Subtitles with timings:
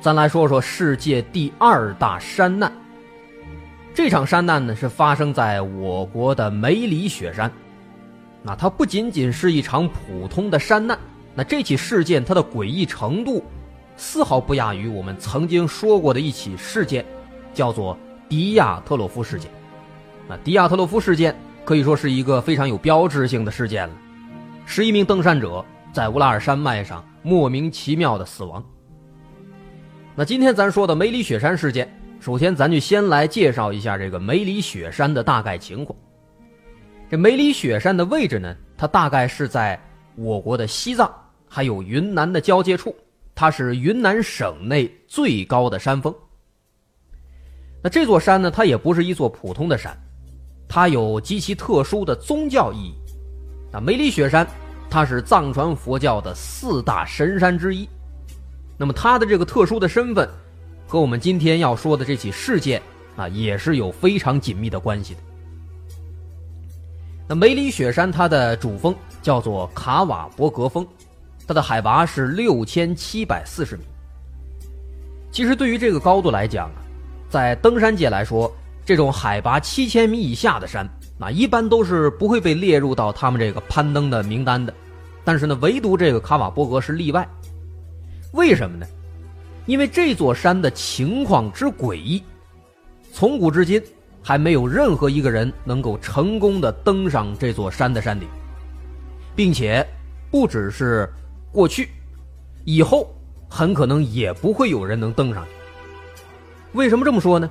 [0.00, 2.72] 咱来说说世界第二大山难。
[3.92, 7.52] 这场山难呢，是发生在我国的梅里雪山。
[8.42, 10.98] 那它不仅仅是一场普通的山难，
[11.34, 13.44] 那这起事件它的诡异程度，
[13.94, 17.04] 丝毫不亚于我们曾经说过的一起事件，
[17.52, 17.94] 叫做
[18.26, 19.50] 迪亚特洛夫事件。
[20.26, 23.94] 那迪亚特洛夫事件可以说是一个非常有标志性的事件了。
[24.64, 25.62] 十一名登山者
[25.92, 28.64] 在乌拉尔山脉上莫名其妙的死亡。
[30.16, 35.96] 那今天咱说的梅里雪山事件，首先咱就先来介绍一下这个梅里雪山的大概情况。
[37.08, 39.80] 这梅里雪山的位置呢，它大概是在
[40.16, 41.10] 我国的西藏
[41.48, 42.94] 还有云南的交界处，
[43.36, 46.12] 它是云南省内最高的山峰。
[47.82, 49.96] 那这座山呢，它也不是一座普通的山，
[50.68, 52.94] 它有极其特殊的宗教意义。
[53.72, 54.46] 那梅里雪山，
[54.90, 57.88] 它是藏传佛教的四大神山之一。
[58.80, 60.26] 那么他的这个特殊的身份，
[60.88, 62.80] 和我们今天要说的这起事件
[63.14, 65.20] 啊，也是有非常紧密的关系的。
[67.28, 70.86] 那梅里雪山它的主峰叫做卡瓦博格峰，
[71.46, 73.82] 它的海拔是六千七百四十米。
[75.30, 76.80] 其实对于这个高度来讲啊，
[77.28, 78.50] 在登山界来说，
[78.82, 80.88] 这种海拔七千米以下的山
[81.18, 84.72] 啊，一般都是不会被列入到他们这个攀登的名单的。
[85.22, 87.28] 但是呢，唯独这个卡瓦博格是例外。
[88.32, 88.86] 为什么呢？
[89.66, 92.22] 因为这座山的情况之诡异，
[93.12, 93.80] 从古至今
[94.22, 98.28] 还没有任何一个人能够成功的登上这座山的山顶，
[99.36, 99.86] 并且
[100.30, 101.08] 不只是
[101.52, 101.88] 过去，
[102.64, 103.12] 以后
[103.48, 105.50] 很可能也不会有人能登上去。
[106.72, 107.50] 为什么这么说呢？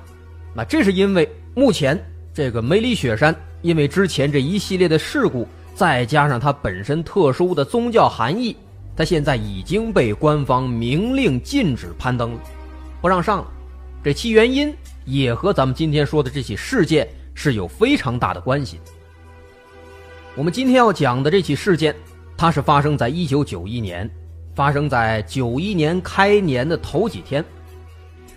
[0.54, 1.98] 那这是因为目前
[2.34, 8.56] 这个梅里雪山，因为之前这一系列的事故，再加上它本身特殊的宗教含义。
[8.96, 12.40] 他现在已经被官方明令禁止攀登了，
[13.00, 13.46] 不让上了。
[14.02, 14.74] 这其原因
[15.04, 18.80] 也和咱们今天说的这起事件是有非常大的关系。
[20.36, 21.94] 我们今天要讲的这起事件，
[22.36, 24.08] 它是发生在一九九一年，
[24.54, 27.44] 发生在九一年开年的头几天。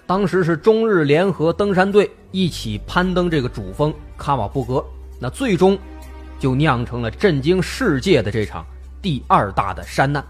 [0.05, 4.83] 当时是中日联合登山队一起攀登这个主峰卡瓦布格，
[5.19, 5.77] 那最终
[6.39, 8.65] 就酿成了震惊世界的这场
[9.01, 10.25] 第二大的山难。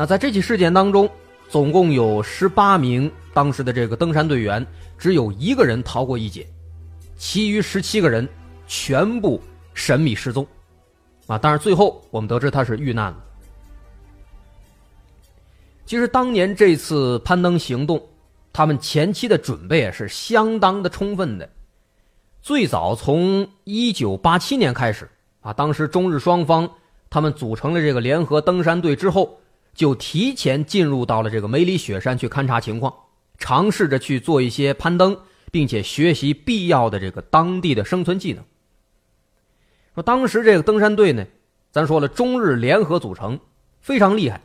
[0.00, 1.06] 那在这起事件当中，
[1.50, 4.66] 总共有十八名当时的这个登山队员，
[4.96, 6.48] 只有一个人逃过一劫，
[7.18, 8.26] 其余十七个人
[8.66, 9.38] 全部
[9.74, 10.46] 神秘失踪，
[11.26, 11.36] 啊！
[11.36, 13.24] 但是最后我们得知他是遇难了。
[15.84, 18.02] 其实当年这次攀登行动，
[18.54, 21.46] 他们前期的准备是相当的充分的，
[22.40, 25.06] 最早从一九八七年开始，
[25.42, 26.66] 啊，当时中日双方
[27.10, 29.36] 他们组成了这个联合登山队之后。
[29.72, 32.92] 就提前进入到了这个梅里雪山去勘察情况，
[33.38, 35.16] 尝试着去做一些攀登，
[35.50, 38.44] 并且学习必要的这个当地的生存技能。
[39.94, 41.24] 说当时这个登山队呢，
[41.70, 43.38] 咱说了中日联合组成，
[43.80, 44.40] 非常厉害。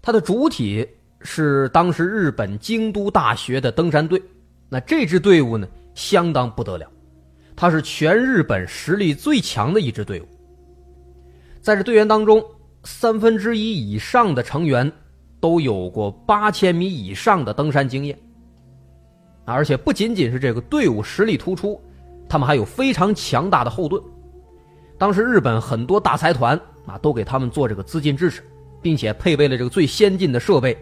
[0.00, 0.88] 它的主体
[1.20, 4.22] 是当时日本京都大学的登山队，
[4.68, 6.90] 那这支队伍呢相当不得了，
[7.54, 10.28] 它是全日本实力最强的一支队伍。
[11.60, 12.42] 在这队员当中。
[12.84, 14.90] 三分之一以上的成员
[15.40, 18.18] 都有过八千米以上的登山经验，
[19.44, 21.80] 而且不仅仅是这个队伍实力突出，
[22.28, 24.02] 他们还有非常强大的后盾。
[24.98, 28.42] 当时日本很多大财团啊都给他们做这个资金支持，
[28.82, 30.76] 并且配备了这个最先进的设备，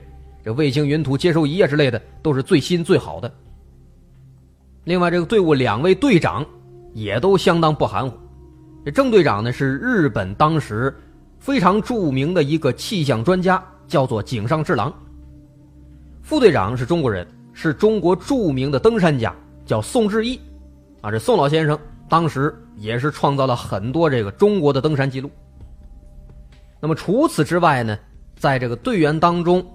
[0.44, 3.32] 这卫星云图接收仪啊之类的都是最新最好的。
[4.84, 6.44] 另外，这个队伍两位队长
[6.94, 8.16] 也都相当不含糊，
[8.84, 10.92] 这郑队长呢是日本当时。
[11.42, 14.94] 非常著名的一个气象专家叫做井上治郎。
[16.22, 19.34] 副队长是中国人，是中国著名的登山家，
[19.66, 20.38] 叫宋志毅。
[21.00, 21.76] 啊，这宋老先生
[22.08, 25.28] 当时也是创造了很多这个中国的登山记录。
[26.78, 27.98] 那么除此之外呢，
[28.36, 29.66] 在这个队员当中，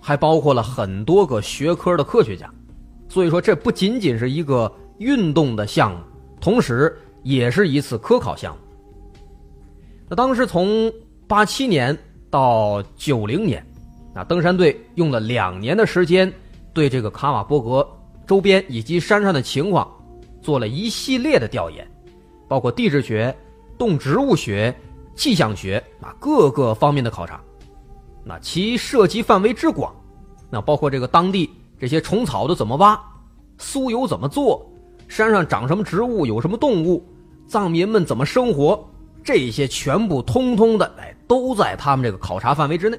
[0.00, 2.50] 还包括了很多个学科的科学家。
[3.10, 5.98] 所以说，这不仅仅是一个运动的项目，
[6.40, 8.62] 同时也是一次科考项目。
[10.12, 10.92] 那当时从
[11.26, 11.96] 八七年
[12.28, 13.66] 到九零年，
[14.12, 16.30] 啊，登山队用了两年的时间，
[16.74, 17.88] 对这个卡瓦波格
[18.26, 19.90] 周边以及山上的情况，
[20.42, 21.90] 做了一系列的调研，
[22.46, 23.34] 包括地质学、
[23.78, 24.74] 动植物学、
[25.16, 27.40] 气象学啊各个方面的考察。
[28.22, 29.96] 那其涉及范围之广，
[30.50, 31.48] 那包括这个当地
[31.80, 33.02] 这些虫草都怎么挖，
[33.58, 34.62] 酥油怎么做，
[35.08, 37.02] 山上长什么植物，有什么动物，
[37.48, 38.86] 藏民们怎么生活，
[39.22, 42.98] 这些全部通通的哎都在他们这个考察范围之内。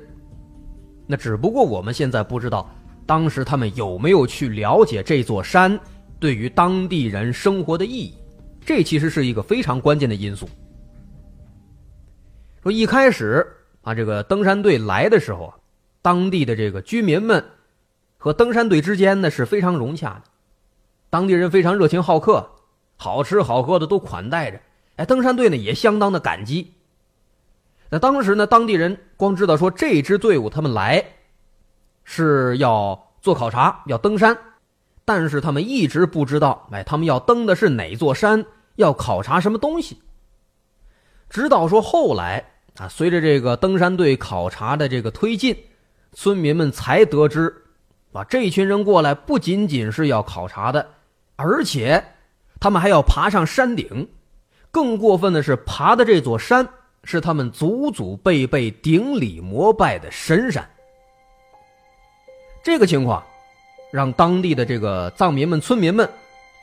[1.06, 2.70] 那只不过我们现在不知道，
[3.06, 5.78] 当时他们有没有去了解这座山
[6.20, 8.14] 对于当地人生活的意义，
[8.66, 10.48] 这其实是一个非常关键的因素。
[12.62, 13.46] 说一开始
[13.82, 15.56] 啊，这个登山队来的时候啊，
[16.02, 17.44] 当地的这个居民们
[18.18, 20.24] 和登山队之间呢是非常融洽的，
[21.10, 22.50] 当地人非常热情好客，
[22.96, 24.62] 好吃好喝的都款待着，
[24.96, 26.74] 哎，登山队呢也相当的感激。
[27.90, 31.04] 那当时呢，当地人光知道说这支队伍他们来
[32.04, 34.38] 是要做考察，要登山，
[35.06, 38.46] 但是他们一直不知道，哎，他们要登的是哪座山，
[38.76, 40.02] 要考察什么东西。
[41.30, 42.44] 直到说后来
[42.78, 45.56] 啊，随着这个登山队考察的这个推进，
[46.14, 47.64] 村民们才得知，
[48.12, 50.90] 啊，这群人过来不仅仅是要考察的，
[51.36, 52.04] 而且
[52.60, 54.10] 他们还要爬上山顶，
[54.74, 56.68] 更过分的是爬的这座山。
[57.06, 60.66] 是他们祖祖辈辈顶礼膜拜的神山。
[62.64, 63.22] 这个情况，
[63.92, 66.10] 让当地的这个藏民们、村民们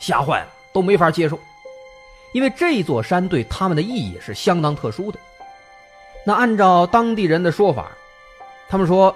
[0.00, 1.38] 吓坏了，都没法接受，
[2.32, 5.18] 因为这座山对他们的意义是相当特殊的。
[6.24, 7.92] 那按照当地人的说法，
[8.66, 9.14] 他们说，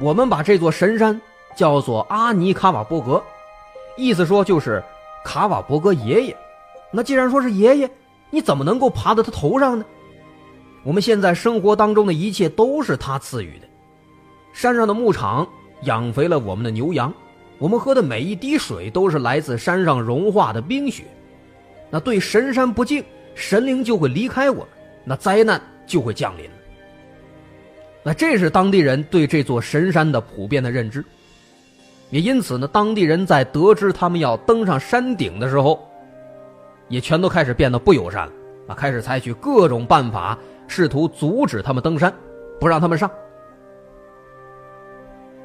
[0.00, 1.20] 我们把这座神山
[1.54, 3.22] 叫做阿尼卡瓦伯格，
[3.96, 4.82] 意思说就是
[5.24, 6.36] 卡瓦伯格爷爷。
[6.90, 7.90] 那既然说是爷爷，
[8.30, 9.84] 你怎么能够爬到他头上呢？
[10.82, 13.68] 我们现在生活当中的一切都是他赐予的，
[14.52, 15.46] 山上的牧场
[15.82, 17.12] 养肥了我们的牛羊，
[17.58, 21.04] 我们喝的每一滴水都是来自山上融化的冰雪。
[21.90, 23.04] 那对神山不敬，
[23.34, 24.68] 神灵就会离开我们，
[25.04, 26.48] 那灾难就会降临。
[28.02, 31.04] 那这是当地人对这座神山的普遍的认知，
[32.08, 35.89] 也因此呢，当地人在得知他们要登上山顶的时候，
[36.90, 38.32] 也全都开始变得不友善了
[38.66, 40.36] 啊，开始采取各种办法。
[40.72, 42.14] 试图阻止他们登山，
[42.60, 43.10] 不让他们上。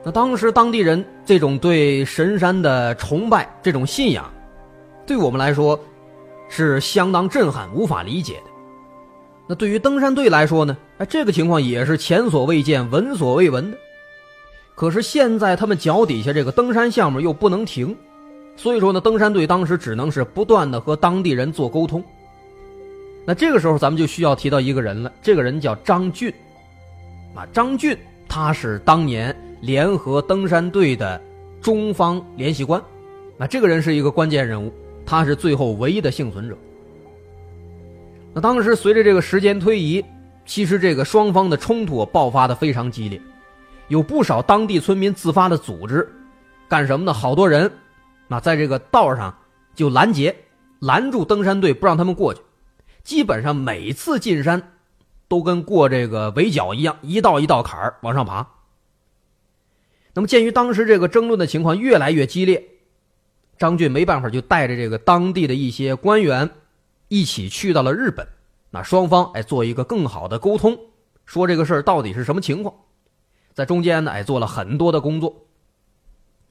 [0.04, 4.32] 那当时当地人这种对神山的崇拜、这种信仰，
[5.04, 5.80] 对我们来说
[6.48, 8.52] 是相当震撼、无法理解的。
[9.48, 10.78] 那对于登山队来说呢？
[11.00, 13.78] 哎，这个情况也是前所未见、闻所未闻的。
[14.76, 17.98] 可是现在他们脚底下这个登山项目又不能停，
[18.56, 22.04] 所以说呢，登山队当时只能是不断的和当地人做沟通。
[23.26, 25.12] 那这个时候，咱们就需要提到一个人了。
[25.22, 26.32] 这个人叫张俊，
[27.34, 27.98] 啊，张俊
[28.28, 31.20] 他是当年联合登山队的
[31.60, 32.82] 中方联系官，
[33.38, 34.72] 那这个人是一个关键人物，
[35.06, 36.56] 他是最后唯一的幸存者。
[38.34, 40.04] 那当时随着这个时间推移，
[40.46, 43.20] 其实这个双方的冲突爆发的非常激烈，
[43.88, 46.08] 有不少当地村民自发的组织，
[46.68, 47.12] 干什么呢？
[47.12, 47.72] 好多人，
[48.28, 49.38] 那在这个道上
[49.74, 50.36] 就拦截，
[50.80, 52.42] 拦住登山队，不让他们过去。
[53.04, 54.74] 基本上每次进山，
[55.28, 58.48] 都跟过这个围剿一样，一道一道坎儿往上爬。
[60.14, 62.64] 那么，鉴于当时这个争论的情况越来越激烈，
[63.58, 66.50] 张俊没办法，就带着这个当地的一些官员，
[67.10, 68.28] 一起去到了日本。
[68.72, 70.78] 那双方哎做一个更好的沟通，
[71.26, 72.74] 说这个事儿到底是什么情况，
[73.54, 75.46] 在中间呢哎做了很多的工作。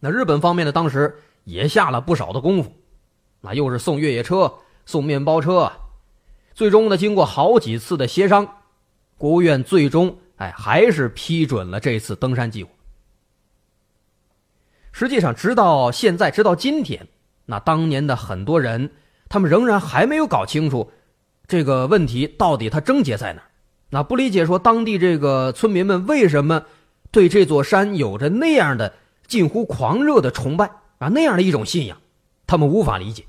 [0.00, 2.72] 那日本方面呢，当时也下了不少的功夫，
[3.40, 4.52] 那又是送越野车、
[4.84, 5.70] 送面包车。
[6.54, 8.46] 最终呢，经过好几次的协商，
[9.16, 12.70] 国务院最终哎还是批准了这次登山计划。
[14.92, 17.08] 实际上，直到现在，直到今天，
[17.46, 18.92] 那当年的很多人，
[19.28, 20.92] 他们仍然还没有搞清楚
[21.48, 23.42] 这个问题到底它症结在哪
[23.90, 26.64] 那不理解说，当地这个村民们为什么
[27.10, 28.94] 对这座山有着那样的
[29.26, 30.70] 近乎狂热的崇拜
[31.08, 31.96] 那样的一种信仰，
[32.46, 33.24] 他们无法理解。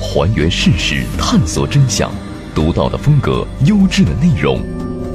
[0.00, 2.10] 还原事实，探索真相，
[2.54, 4.60] 独到的风格，优质的内容，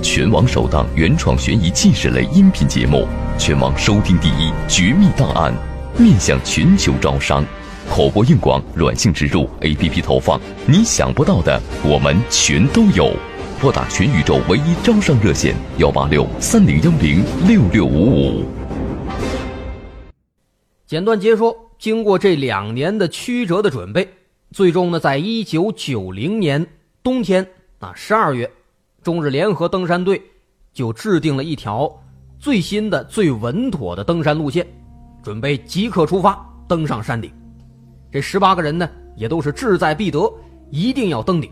[0.01, 3.07] 全网首档原创悬疑纪实类音频节目，
[3.38, 5.53] 全网收听第一《绝密档案》，
[6.01, 7.43] 面向全球招商，
[7.89, 13.12] 口播硬广、软性植入、APP 投放，你想不到的，我们全都有。
[13.60, 18.45] 拨打全宇宙唯一招商热线：幺八六三零幺零六六五五。
[20.88, 24.08] 简短截说，经过这两年的曲折的准备。
[24.51, 26.65] 最终呢，在一九九零年
[27.01, 27.46] 冬天
[27.80, 28.50] 啊，十二月，
[29.01, 30.22] 中日联合登山队
[30.74, 31.92] 就制定了一条
[32.38, 34.65] 最新的、最稳妥的登山路线，
[35.24, 37.32] 准备即刻出发，登上山顶。
[38.12, 40.32] 这十八个人呢，也都是志在必得，
[40.70, 41.51] 一定要登顶。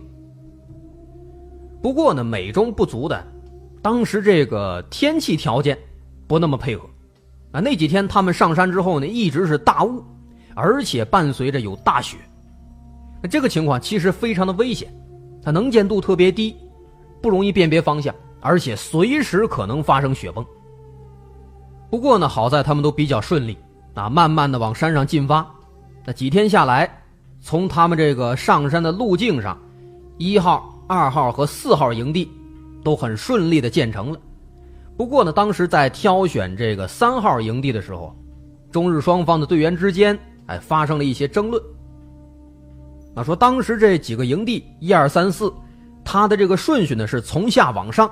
[1.82, 3.28] 不过呢，美中不足的，
[3.82, 5.76] 当时这个天气条件
[6.28, 6.88] 不那么配合。
[7.54, 10.04] 啊，那几天他们上山之后呢，一直是大雾，
[10.56, 12.18] 而且伴随着有大雪。
[13.22, 14.92] 那这个情况其实非常的危险，
[15.42, 16.56] 它能见度特别低，
[17.22, 20.44] 不容易辨别方向，而且随时可能发生雪崩。
[21.92, 23.56] 不过呢，好在他们都比较顺利，
[23.94, 25.48] 啊，慢慢的往山上进发。
[26.04, 26.90] 那几天下来，
[27.40, 29.56] 从他们这个上山的路径上，
[30.18, 32.28] 一号、二号和四号营地
[32.84, 34.20] 都很顺利的建成了。
[34.96, 38.16] 不过呢，当时在挑选这个三号营地的时候，
[38.72, 41.62] 中日双方的队员之间哎发生了一些争论。
[43.16, 45.52] 那说当时这几个营地一二三四，
[46.04, 48.10] 它的这个顺序呢是从下往上，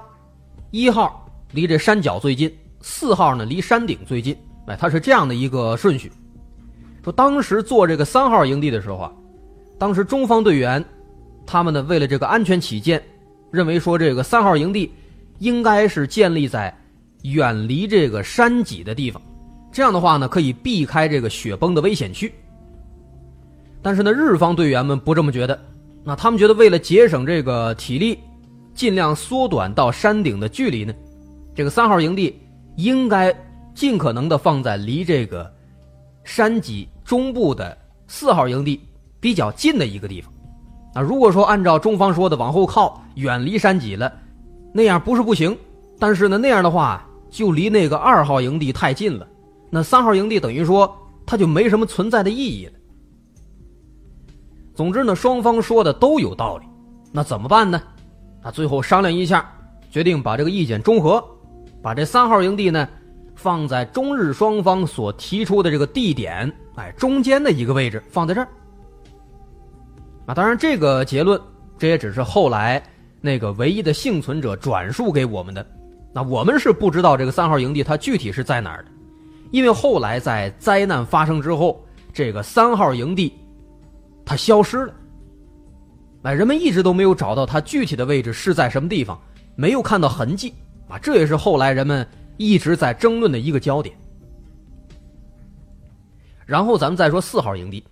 [0.72, 4.36] 一号离这山脚最近，四号呢离山顶最近，
[4.66, 6.12] 哎，它是这样的一个顺序。
[7.04, 9.12] 说当时做这个三号营地的时候啊，
[9.78, 10.84] 当时中方队员
[11.46, 13.02] 他们呢为了这个安全起见，
[13.52, 14.92] 认为说这个三号营地。
[15.42, 16.72] 应该是建立在
[17.24, 19.20] 远离这个山脊的地方，
[19.72, 22.32] 这样的话呢，可以避开这个雪崩的危险区。
[23.82, 25.60] 但是呢，日方队员们不这么觉得，
[26.04, 28.20] 那他们觉得为了节省这个体力，
[28.76, 30.94] 尽量缩短到山顶的距离呢，
[31.56, 32.40] 这个三号营地
[32.76, 33.36] 应该
[33.74, 35.52] 尽可能的放在离这个
[36.24, 37.76] 山脊中部的
[38.08, 38.80] 四号营地
[39.20, 40.32] 比较近的一个地方。
[40.94, 44.14] 啊，如果说按照中方说的往后靠，远离山脊了。
[44.74, 45.58] 那样不是不行，
[46.00, 49.28] 但是呢，那样的话就离那个二号营地太近了，
[49.70, 50.94] 那三号营地等于说
[51.26, 52.74] 它就没什么存在的意义了。
[54.74, 56.66] 总之呢，双方说的都有道理，
[57.12, 57.82] 那怎么办呢？
[58.42, 59.46] 那最后商量一下，
[59.90, 61.24] 决定把这个意见中和，
[61.82, 62.88] 把这三号营地呢
[63.36, 68.48] 放在中日双方所提出的这个地点，哎，中间的一个位置放在这儿。
[70.28, 71.40] 啊，当然这个结论
[71.78, 72.82] 这也只是后来。
[73.22, 75.66] 那个唯一的幸存者转述给我们的，
[76.12, 78.92] 那我们是不知道这个三号营地它具体是在哪儿的，
[79.52, 83.32] 因为后来在灾难发生之后，这个三号营地
[84.26, 84.94] 它消失了，
[86.24, 89.22] 哎，人们一直都没有找到它具体的位置是在什么地方，
[89.56, 90.54] 没有看到痕迹
[90.88, 92.06] 啊，这也是后来人们
[92.38, 93.96] 一直在争论的一个焦点。
[96.48, 97.86] 然后咱们再说四号营地，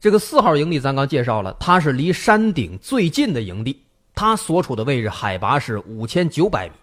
[0.00, 3.85] 这个四号营地咱刚介绍了，它是离山顶最近的营地。
[4.16, 6.74] 他所处的位置海拔是五千九百米。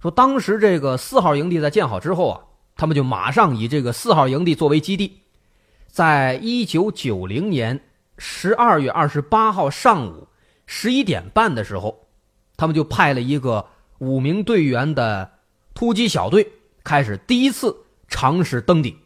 [0.00, 2.40] 说当时这个四号营地在建好之后啊，
[2.76, 5.22] 他们就马上以这个四号营地作为基地，
[5.88, 7.80] 在一九九零年
[8.18, 10.28] 十二月二十八号上午
[10.66, 12.06] 十一点半的时候，
[12.56, 13.66] 他们就派了一个
[13.98, 15.32] 五名队员的
[15.74, 16.52] 突击小队
[16.84, 17.74] 开始第一次
[18.06, 18.96] 尝试登顶。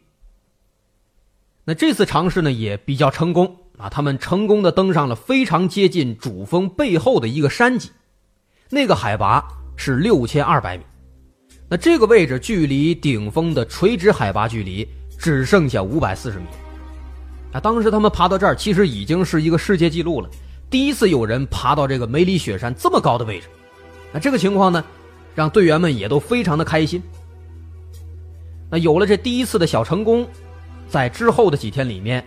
[1.64, 3.56] 那这次尝试呢也比较成功。
[3.82, 7.90] 啊，他们成功的登上了非常接近主峰背后的一个山脊，
[8.70, 9.44] 那个海拔
[9.76, 10.84] 是六千二百米，
[11.68, 16.44] 那这个位置距离顶峰的垂直海拔距离只剩下五百四十米。
[17.52, 20.30] 啊，当时他们爬到这儿，其实已经是一个世界纪录了，
[20.70, 23.48] 第一次有人爬到这个梅里雪山这么高的位置。
[24.12, 24.84] 那这个情况呢，
[25.34, 27.02] 让队员们也都非常的开心。
[28.70, 30.24] 那有了这第一次的小成功，
[30.88, 32.24] 在之后的几天里面。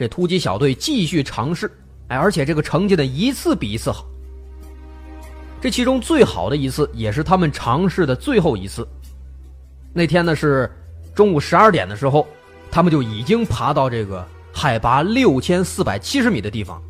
[0.00, 1.70] 这突击小队继续尝试，
[2.08, 4.06] 哎，而且这个成绩呢一次比一次好。
[5.60, 8.88] 这其中最好的一次，也是他们尝试的最后一次。
[9.92, 10.74] 那天呢是
[11.14, 12.26] 中午十二点的时候，
[12.70, 16.82] 他们就已经爬到这个海拔六千四百七十米的地方。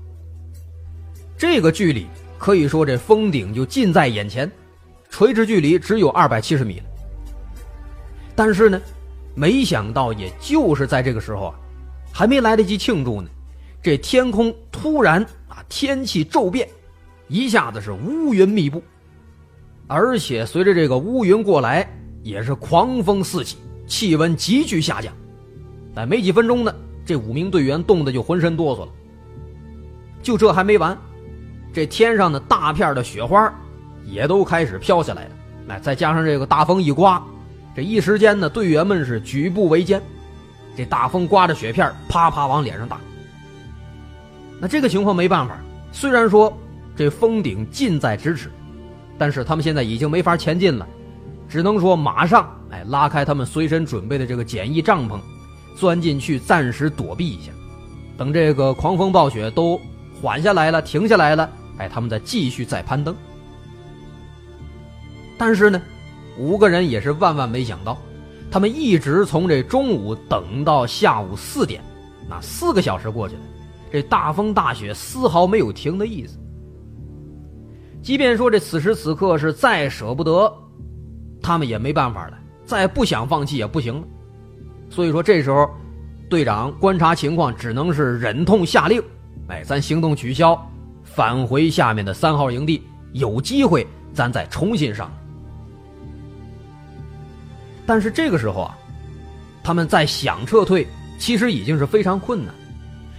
[1.37, 2.07] 这个距离
[2.38, 4.49] 可以说这峰顶就近在眼前，
[5.09, 6.85] 垂直距离只有二百七十米了。
[8.37, 8.81] 但是呢，
[9.35, 11.55] 没想到也就是在这个时候啊。
[12.12, 13.29] 还没来得及庆祝呢，
[13.83, 16.69] 这天空突然啊，天气骤变，
[17.29, 18.83] 一下子是乌云密布，
[19.87, 21.88] 而且随着这个乌云过来，
[22.23, 25.12] 也是狂风四起，气温急剧下降。
[25.95, 26.75] 但没几分钟呢，
[27.05, 28.88] 这五名队员冻得就浑身哆嗦了。
[30.23, 30.97] 就这还没完，
[31.73, 33.52] 这天上的大片的雪花
[34.05, 35.31] 也都开始飘下来了。
[35.69, 37.25] 哎，再加上这个大风一刮，
[37.75, 40.02] 这一时间呢，队员们是举步维艰。
[40.76, 42.98] 这大风刮着雪片啪啪往脸上打。
[44.60, 45.58] 那这个情况没办法，
[45.92, 46.52] 虽然说
[46.96, 48.50] 这峰顶近在咫尺，
[49.18, 50.86] 但是他们现在已经没法前进了，
[51.48, 55.18] 只能说马上哎拉开他们随身准备的这个简易帐篷，
[55.76, 57.50] 钻进去暂时躲避一下，
[58.18, 59.80] 等这个狂风暴雪都
[60.20, 63.16] 缓下来了、停下来了，哎，他们再继续再攀登。
[65.38, 65.80] 但是呢，
[66.36, 67.96] 五个人也是万万没想到。
[68.50, 71.80] 他们一直从这中午等到下午四点，
[72.28, 73.42] 那四个小时过去了，
[73.92, 76.37] 这大风大雪丝毫没有停的意思。
[78.02, 80.52] 即便说这此时此刻是再舍不得，
[81.40, 84.02] 他们也没办法了，再不想放弃也不行了。
[84.88, 85.71] 所以说这时候，
[86.28, 89.00] 队长观察情况，只能是忍痛下令
[89.47, 90.61] ：“哎，咱行动取消，
[91.04, 95.09] 返回下面的三号营地，有机会咱再重新上。”
[97.90, 98.78] 但是这个时候啊，
[99.64, 100.87] 他们再想撤退，
[101.18, 102.54] 其实已经是非常困难。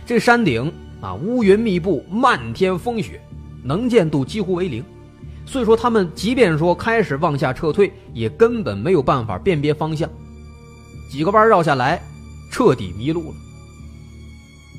[0.05, 3.19] 这山顶啊，乌云密布，漫天风雪。
[3.61, 4.81] 能见度几乎为零，
[5.45, 10.09] 所以说他们即便说开始往下撤退，也根本没有办法辨别方向，
[11.11, 12.01] 几个弯绕下来，
[12.49, 13.35] 彻底迷路了。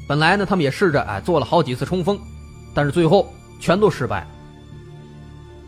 [0.08, 2.18] 本来呢，他们也试着哎做了好几次冲锋，
[2.72, 3.30] 但是最后
[3.61, 4.26] 全都失败。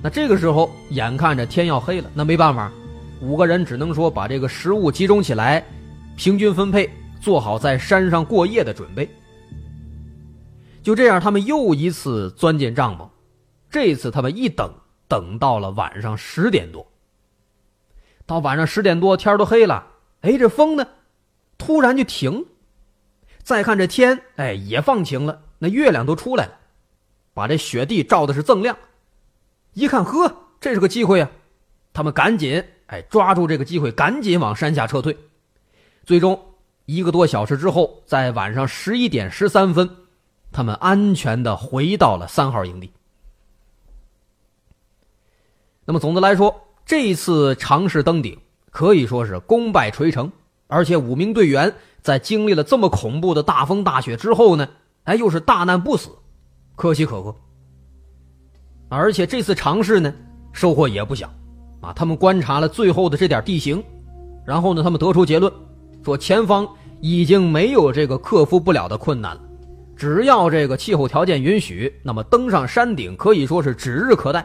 [0.03, 2.73] 那这个时候眼看着天要黑了，那没办法，
[3.25, 5.65] 五个人只能说把这个食物集中起来，
[6.15, 6.91] 平均分配，
[7.23, 9.09] 做好在山上过夜的准备。
[10.83, 13.09] 就这样，他们又一次钻进帐篷。
[13.71, 14.71] 这次他们一等，
[15.09, 16.87] 等到了晚上十点多。
[18.27, 19.87] 到晚上十点多，天都黑了。
[20.21, 20.87] 哎，这风呢，
[21.57, 22.45] 突然就停。
[23.43, 25.41] 再看这天，哎，也放晴了。
[25.59, 26.53] 那月亮都出来了，
[27.33, 28.77] 把这雪地照的是锃亮。
[29.73, 31.31] 一看，呵，这是个机会啊！
[31.95, 32.63] 他们赶紧
[32.95, 35.17] 哎抓住这个机会，赶紧往山下撤退。
[36.05, 36.41] 最终
[36.87, 39.91] 一个多小时之后，在晚上十一点十三分。
[40.53, 42.89] 他们安全的回到了三号营地。
[45.85, 46.55] 那么总的来说，
[46.87, 48.39] 这次尝试登顶
[48.71, 50.31] 可以说是功败垂成，
[50.69, 54.69] 而且五名队员在经历了这么恐怖的大风大雪之后呢，
[55.03, 56.11] 哎，又是大难不死，
[56.77, 57.35] 可喜可贺。
[58.89, 60.15] 而且这次尝试呢，
[60.53, 61.29] 收获也不小，
[61.85, 63.83] 啊，他们观察了最后的这点地形，
[64.45, 65.53] 然后呢，他们得出结论，
[66.05, 66.67] 说前方
[67.01, 69.41] 已经没有这个克服不了的困难了。
[69.97, 74.45] 只要这个气候条件允许，那么登上山顶可以说是指日可待。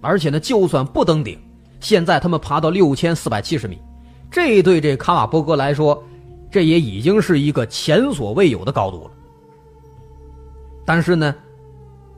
[0.00, 1.38] 而且呢，就算不登顶，
[1.80, 3.78] 现在他们爬到六千四百七十米，
[4.30, 6.02] 这对这卡瓦波哥来说，
[6.50, 9.10] 这也已经是一个前所未有的高度了。
[10.84, 11.34] 但是呢，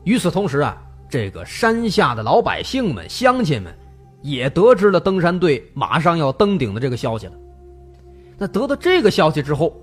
[0.03, 3.75] 与此同时啊，这个山下的老百姓们、乡亲们，
[4.21, 7.33] 也得知了登山队马上要登顶的这个消息了。
[8.37, 9.73] 那得到这个消息之后，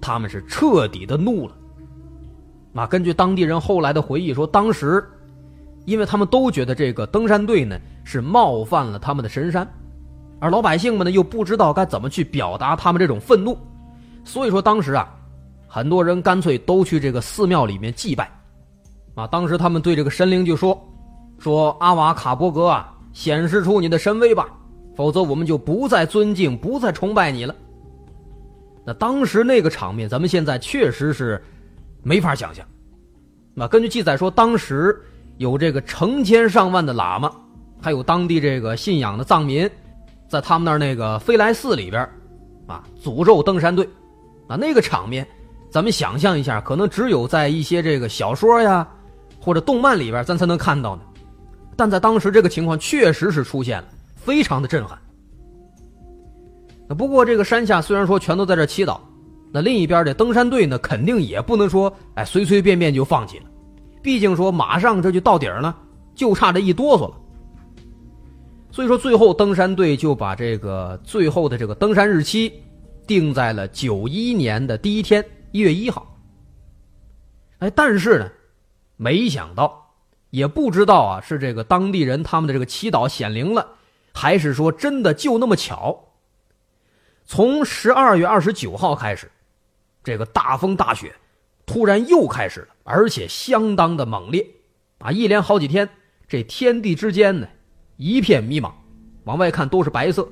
[0.00, 1.54] 他们是彻底的怒了。
[2.74, 5.04] 啊，根据当地人后来的回忆说，当时，
[5.84, 9.68] 因为他们都觉得这个登山队呢是冒犯了他们的神山，
[10.38, 13.58] 而老百姓们呢又不知道该怎么去表达他们这种愤怒，
[14.22, 15.12] 所以说当时啊，
[15.66, 18.30] 很多人干脆都去这个寺庙里面祭拜，
[19.14, 20.78] 啊，当时他们对这个神灵就说，
[21.38, 24.48] 说阿瓦卡波格啊，显示出你的神威吧，
[24.96, 27.54] 否则我们就不再尊敬、不再崇拜你了。
[28.84, 31.42] 那当时那个场面，咱们现在确实是。
[32.00, 32.64] 没法想象，
[33.52, 34.98] 那根据记载说，当时
[35.36, 37.30] 有这个成千上万的喇嘛，
[37.82, 39.68] 还有当地这个信仰的藏民，
[40.28, 42.08] 在他们那儿那个飞来寺里边，
[42.68, 43.86] 啊，诅咒登山队，
[44.46, 45.26] 啊，那个场面，
[45.70, 48.86] 咱们想象一下，可能只有在一些这个小说呀，
[49.40, 51.02] 或者动漫里边，咱才能看到呢。
[51.78, 54.98] 但在当时这个情况确实是出现了，非常的震撼。
[56.88, 58.98] 那不过这个山下虽然说全都在这祈祷。
[59.52, 63.44] 那另一边的登山队呢，肯定也不能说，哎，随随便便就放弃了，
[64.02, 65.74] 毕竟说马上这就到顶了，
[66.16, 67.14] 就差这一哆嗦了。
[68.72, 72.52] 所以说，最后登山队就把这个最后的这个登山日期
[73.06, 76.14] 定在了九一年的第一天，一月一号。
[77.60, 78.28] 哎，但是呢，
[78.96, 79.87] 没想到，
[80.30, 83.66] 也不知道啊，是这个当地人他们的这个祈祷显灵了，
[84.12, 86.04] 还是说真的就那么巧？
[87.24, 89.30] 从十二月二十九号开始。
[90.04, 91.14] 这个大风大雪，
[91.66, 94.46] 突然又开始了，而且相当的猛烈，
[95.00, 95.86] 啊，一连好几天，
[96.26, 97.46] 这天地之间呢，
[97.98, 98.72] 一片迷茫，
[99.24, 100.26] 往外看都是白色，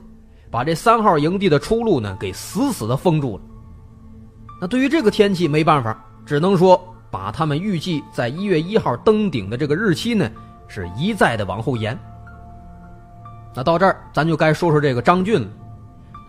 [0.50, 3.42] 把这三号营地的出路呢给死死的封住了。
[4.62, 6.82] 那对于这个天气没办法，只能说
[7.16, 10.30] 把他们预计在一月一号登顶的这个日期呢，
[10.68, 11.98] 是一再的往后延。
[13.54, 15.48] 那到这儿，咱就该说说这个张俊了。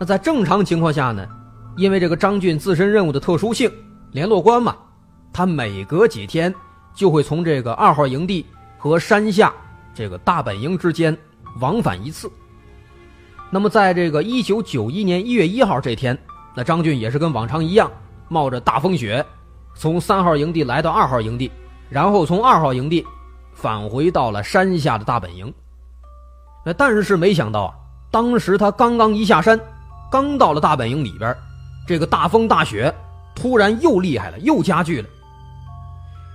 [0.00, 1.28] 那在正常情况下呢？
[1.76, 3.70] 因为这个张俊自身任务的特殊性，
[4.12, 4.74] 联络官嘛，
[5.30, 6.52] 他每隔几天
[6.94, 8.46] 就会从这个二号营地
[8.78, 9.52] 和山下
[9.92, 11.14] 这个大本营之间
[11.60, 12.32] 往返一次。
[13.50, 16.16] 那么，在这个一九九一年一月一号这天，
[16.54, 17.90] 那张俊也是跟往常一样，
[18.28, 19.22] 冒着大风雪，
[19.78, 21.50] 从三号营地来到二号营地，
[21.88, 23.06] 然后从二号营地
[23.54, 25.54] 返回到了山下的大本营。
[26.66, 27.74] 那但是没想到啊，
[28.10, 29.58] 当时他刚刚一下山。
[30.10, 31.36] 刚到了大本营里边，
[31.86, 32.92] 这个大风大雪
[33.34, 35.08] 突然又厉害了，又加剧了。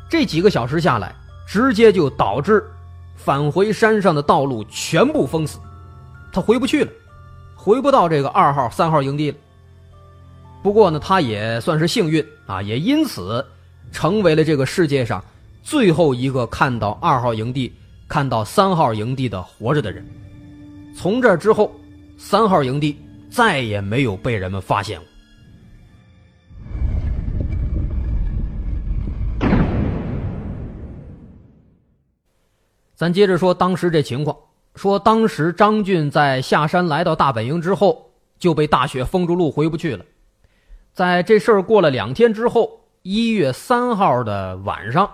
[0.07, 1.13] 这几个小时下来，
[1.47, 2.63] 直接就导致
[3.15, 5.57] 返回山上的道路全部封死，
[6.31, 6.91] 他回不去了，
[7.55, 9.37] 回不到这个二号、三号营地了。
[10.63, 13.45] 不过呢，他也算是幸运啊，也因此
[13.91, 15.21] 成为了这个世界上
[15.61, 17.71] 最后一个看到二号营地、
[18.07, 20.05] 看到三号营地的活着的人。
[20.95, 21.69] 从这之后，
[22.17, 22.97] 三号营地
[23.29, 25.07] 再也没有被人们发现过。
[32.95, 34.37] 咱接着说当时这情况，
[34.75, 40.05] 说当时张俊在下山来到大本营之后，就被大雪封住路，回不去了。
[40.93, 45.09] 在这事儿过了两天之后，一月三号的晚上，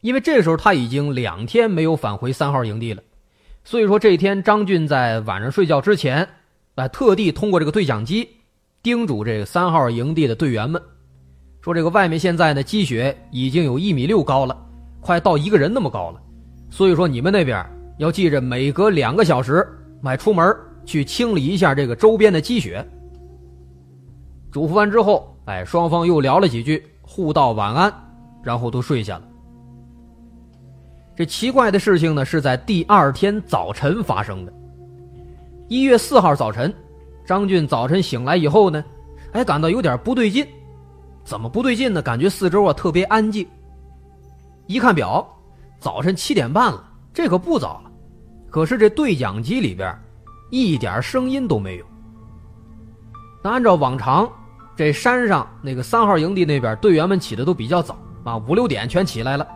[0.00, 3.02] 因为这时候他已经两天没有返回三号营地了。
[3.64, 6.28] 所以说，这天张俊在晚上睡觉之前，
[6.76, 8.28] 哎，特地通过这个对讲机
[8.84, 10.80] 叮嘱这个三号营地的队员们，
[11.60, 14.56] 说这个外面现在呢积雪已经有一米六高了，
[15.00, 16.20] 快到一个人那么高了。
[16.70, 17.66] 所以说，你们那边
[17.98, 19.66] 要记着，每隔两个小时，
[20.00, 22.88] 买出门去清理一下这个周边的积雪。
[24.50, 27.92] 嘱咐完之后，哎，双方又聊了几句，互道晚安，
[28.42, 29.22] 然后都睡下了。
[31.14, 34.52] 这奇怪的事情呢，是在第二天早晨发生的。
[35.68, 36.72] 一月四号早晨，
[37.26, 38.84] 张俊早晨醒来以后呢，
[39.32, 40.46] 哎，感到有点不对劲。
[41.24, 42.00] 怎么不对劲呢？
[42.00, 43.46] 感觉四周啊特别安静。
[44.66, 45.26] 一看表，
[45.80, 47.90] 早晨七点半了，这可不早了。
[48.48, 49.98] 可是这对讲机里边
[50.50, 51.86] 一点声音都没有。
[53.46, 54.28] 那按照往常，
[54.74, 59.46] 这山上那个三号营地那边队员们起的都比较早啊，五六点全起来了。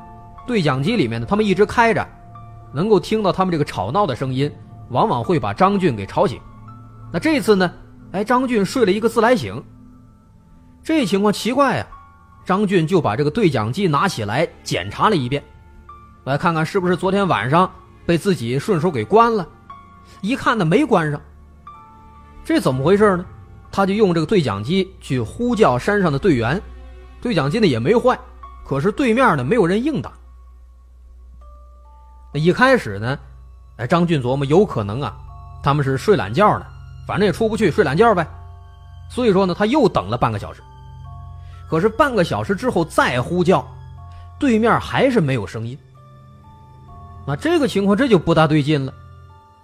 [0.46, 2.06] 对讲机里面呢，他们一直开着，
[2.72, 4.48] 能够听到他们这个吵闹的声音，
[4.90, 6.40] 往往会把张俊给吵醒。
[7.10, 7.68] 那这次呢，
[8.12, 9.60] 哎，张俊睡了一个自来醒。
[10.84, 11.86] 这情况奇怪呀，
[12.44, 15.42] 张俊就把这个对讲机拿起来检查了一遍，
[16.22, 17.68] 来看看是不是昨天晚上
[18.06, 19.44] 被自己顺手给关了。
[20.20, 21.20] 一看呢，没关上。
[22.44, 23.26] 这怎么回事呢？
[23.72, 26.60] 他就用这个对讲机去呼叫山上的队员，
[27.20, 28.18] 对讲机呢也没坏，
[28.66, 30.12] 可是对面呢没有人应答。
[32.32, 33.18] 一开始呢，
[33.76, 35.16] 哎，张俊琢磨有可能啊，
[35.62, 36.66] 他们是睡懒觉呢，
[37.06, 38.26] 反正也出不去，睡懒觉呗。
[39.08, 40.62] 所以说呢，他又等了半个小时。
[41.68, 43.64] 可是半个小时之后再呼叫，
[44.38, 45.78] 对面还是没有声音。
[47.26, 48.92] 那这个情况这就不大对劲了。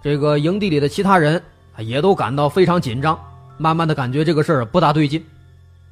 [0.01, 1.41] 这个营地里的其他人
[1.77, 3.19] 也都感到非常紧张，
[3.57, 5.23] 慢慢的感觉这个事儿不大对劲。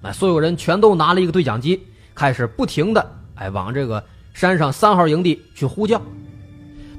[0.02, 1.82] 那所有人全都拿了一个对讲机，
[2.14, 6.02] 开始不停的哎往这个山上三号营地去呼叫。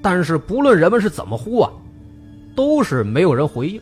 [0.03, 1.71] 但是不论人们是怎么呼啊，
[2.55, 3.81] 都是没有人回应。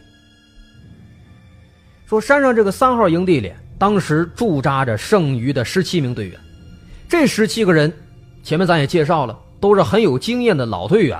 [2.06, 6.38] 说山上这个三号营地里，当时驻扎着剩余的十七名队员，
[7.08, 7.92] 这十七个人，
[8.42, 11.18] 前面咱也介绍了，都是很有经验的老队员。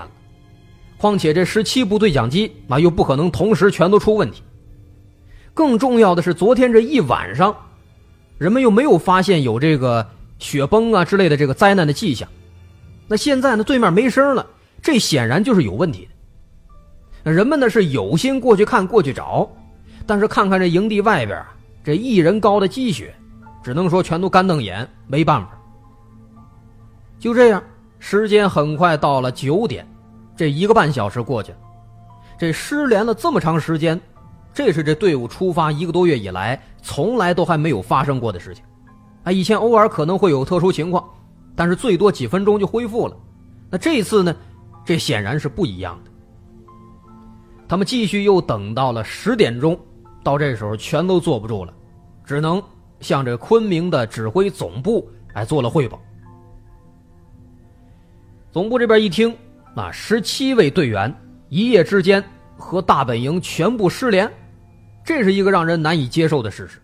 [0.97, 4.43] 况且这十七部对讲机那，又不可能同时全都出问题。
[5.55, 7.55] 更重要的是，昨天这一晚上，
[8.37, 10.05] 人们又没有发现有这个
[10.37, 12.27] 雪崩啊之类的这个灾难的迹象。
[13.07, 14.45] 那现在呢，对面没声了。
[14.81, 16.07] 这显然就是有问题
[17.23, 17.31] 的。
[17.31, 19.49] 人们呢是有心过去看、过去找，
[20.05, 21.41] 但是看看这营地外边
[21.83, 23.15] 这一人高的积雪，
[23.63, 25.57] 只能说全都干瞪眼，没办法。
[27.17, 27.63] 就这样，
[27.97, 29.87] 时间很快到了九点，
[30.35, 31.57] 这一个半小时过去了，
[32.37, 33.99] 这失联了这么长时间，
[34.55, 38.63] 这是这队伍出发一个多月以来从来都还没有发生过的事情。
[39.23, 41.03] 啊，以前偶尔可能会有特殊情况，
[41.57, 43.17] 但是最多几分钟就恢复了。
[43.69, 44.33] 那这次呢？
[44.85, 46.11] 这显然是不一样的。
[47.67, 49.77] 他们继续又等到了十点钟，
[50.23, 51.73] 到这时候全都坐不住了，
[52.23, 52.63] 只能
[53.01, 55.99] 向这昆明的指挥总部来做了汇报。
[58.53, 59.35] 总部这边一听，
[59.75, 61.13] 啊，十七位队员
[61.49, 62.23] 一夜之间
[62.55, 64.31] 和大本营全部失联，
[65.05, 66.81] 这是一个让人难以接受的事实。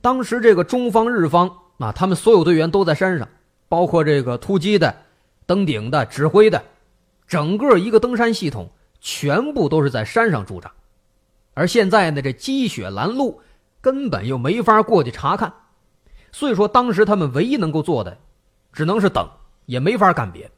[0.00, 3.28] 当时这个中方、日方啊，他们所有队员都在山上，
[3.68, 4.96] 包括这个突击的、
[5.44, 6.62] 登顶的、指挥的。
[7.26, 8.68] 整个一个登山系统
[9.00, 10.72] 全部都是在山上驻扎，
[11.54, 13.40] 而现在呢，这积雪拦路，
[13.80, 15.52] 根本又没法过去查看，
[16.32, 18.18] 所以说当时他们唯一能够做的，
[18.72, 19.28] 只能是等，
[19.66, 20.50] 也没法干别的。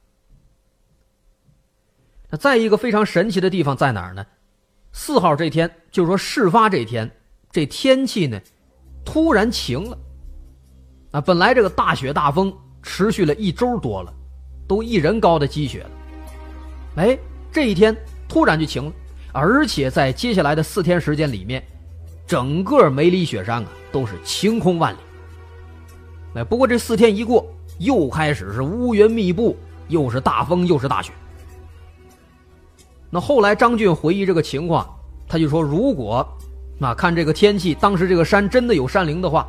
[2.31, 4.25] 那再一个非常神奇的地方在哪儿呢？
[4.93, 7.11] 四号这天，就是说事发这天，
[7.51, 8.41] 这天气呢，
[9.05, 9.99] 突然晴了。
[11.13, 14.13] 啊，本来这个大雪大风持续了一周多了，
[14.69, 15.91] 都一人高的积雪了。
[16.97, 17.19] 哎，
[17.51, 17.97] 这一天
[18.29, 18.93] 突然就晴了，
[19.33, 21.63] 而且在接下来的四天时间里面，
[22.27, 24.99] 整个梅里雪山啊都是晴空万里。
[26.35, 27.47] 哎，不过这四天一过，
[27.79, 29.57] 又开始是乌云密布，
[29.89, 31.13] 又是大风，又是大雪。
[33.15, 34.89] 那后来张俊回忆这个情况，
[35.29, 36.27] 他就说：“如果
[36.81, 39.47] 啊看这个天气，当时这个山真的有山灵的话，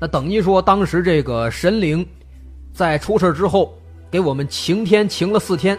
[0.00, 2.04] 那等于说当时这个神灵
[2.72, 3.72] 在出事之后
[4.10, 5.78] 给我们晴天晴了四天，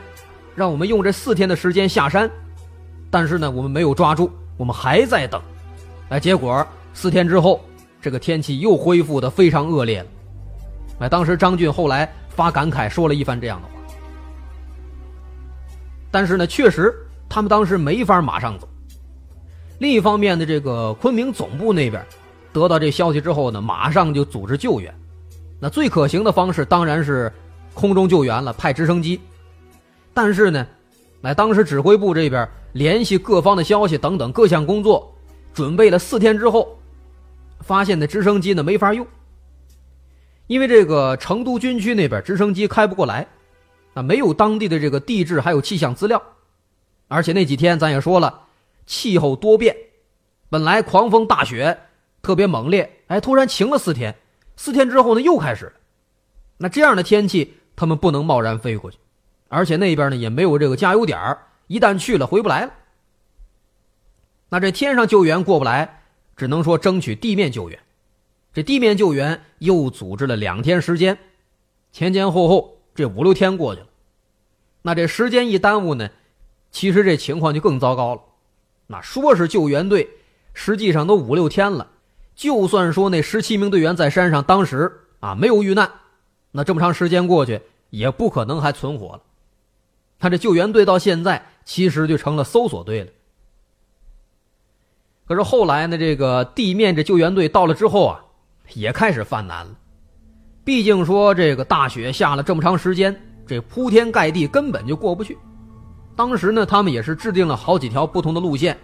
[0.56, 2.32] 让我们用这四天的时间下山，
[3.12, 5.42] 但是呢我们没有抓住，我们还在等。
[6.08, 7.60] 哎，结果四天之后，
[8.02, 10.08] 这个天气又恢复的非常恶劣了。”
[11.00, 13.74] 哎，当时张俊后来发感慨说了一番这样的话，
[16.10, 16.96] 但是呢，确实
[17.38, 18.67] 他们当时没法马上走。
[19.78, 22.04] 另一方面呢，这个昆明总部那边
[22.52, 24.91] 得到这消息之后呢，马上就组织救援。
[25.60, 27.32] 那最可行的方式当然是
[27.76, 29.21] 空中救援了，派直升机。
[30.15, 30.65] 但是呢，
[31.21, 35.13] 哎，当时指挥部这边联系各方的消息等等各项工作，
[35.54, 36.76] 准备了四天之后，
[37.60, 39.06] 发现那直升机呢没法用。
[40.47, 43.28] 因为这个成都军区那边直升机开不过来，
[43.93, 46.19] 啊，没有当地的这个地质还有气象资料，
[47.08, 48.48] 而且那几天咱也说了，
[48.86, 49.76] 气候多变，
[50.50, 51.80] 本来狂风大雪
[52.22, 54.15] 特别猛烈，哎，突然晴了四天，
[54.56, 55.74] 四天之后呢又开始了，
[56.58, 58.98] 那这样的天气他们不能贸然飞过去，
[59.48, 62.74] 而且那边呢也没有这个加油点一旦去了回不来了。
[64.50, 66.02] 那这天上救援过不来，
[66.36, 67.80] 只能说争取地面救援。
[68.54, 71.17] 这地面救援又组织了两天时间，
[71.91, 73.88] 前前后后这五六天过去了，
[74.82, 76.10] 那这时间一耽误呢，
[76.78, 78.22] 其实这情况就更糟糕了。
[78.86, 80.08] 那说是救援队，
[80.54, 81.88] 实际上都五六天了。
[82.36, 85.90] 就算说那十七名队员在山上当时啊没有遇难，
[86.52, 89.24] 那这么长时间过去也不可能还存活了。
[90.20, 93.10] 他这救援队到现在其实就成了搜索队了。
[95.28, 98.24] 可是后来呢，这个地面这救援队到了之后啊。
[98.74, 99.74] 也开始犯难了，
[100.66, 105.38] 毕竟说这个大雪下了这么长时间，这铺天盖地根本就过不去。
[106.18, 108.76] 当时呢，他们也是制定了好几条不同的路线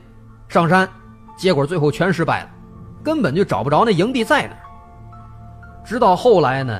[0.48, 0.88] 上山，
[1.36, 2.50] 结果最后全失败了，
[3.04, 4.56] 根本就找不着那营地在哪。
[5.84, 6.80] 直到后来呢，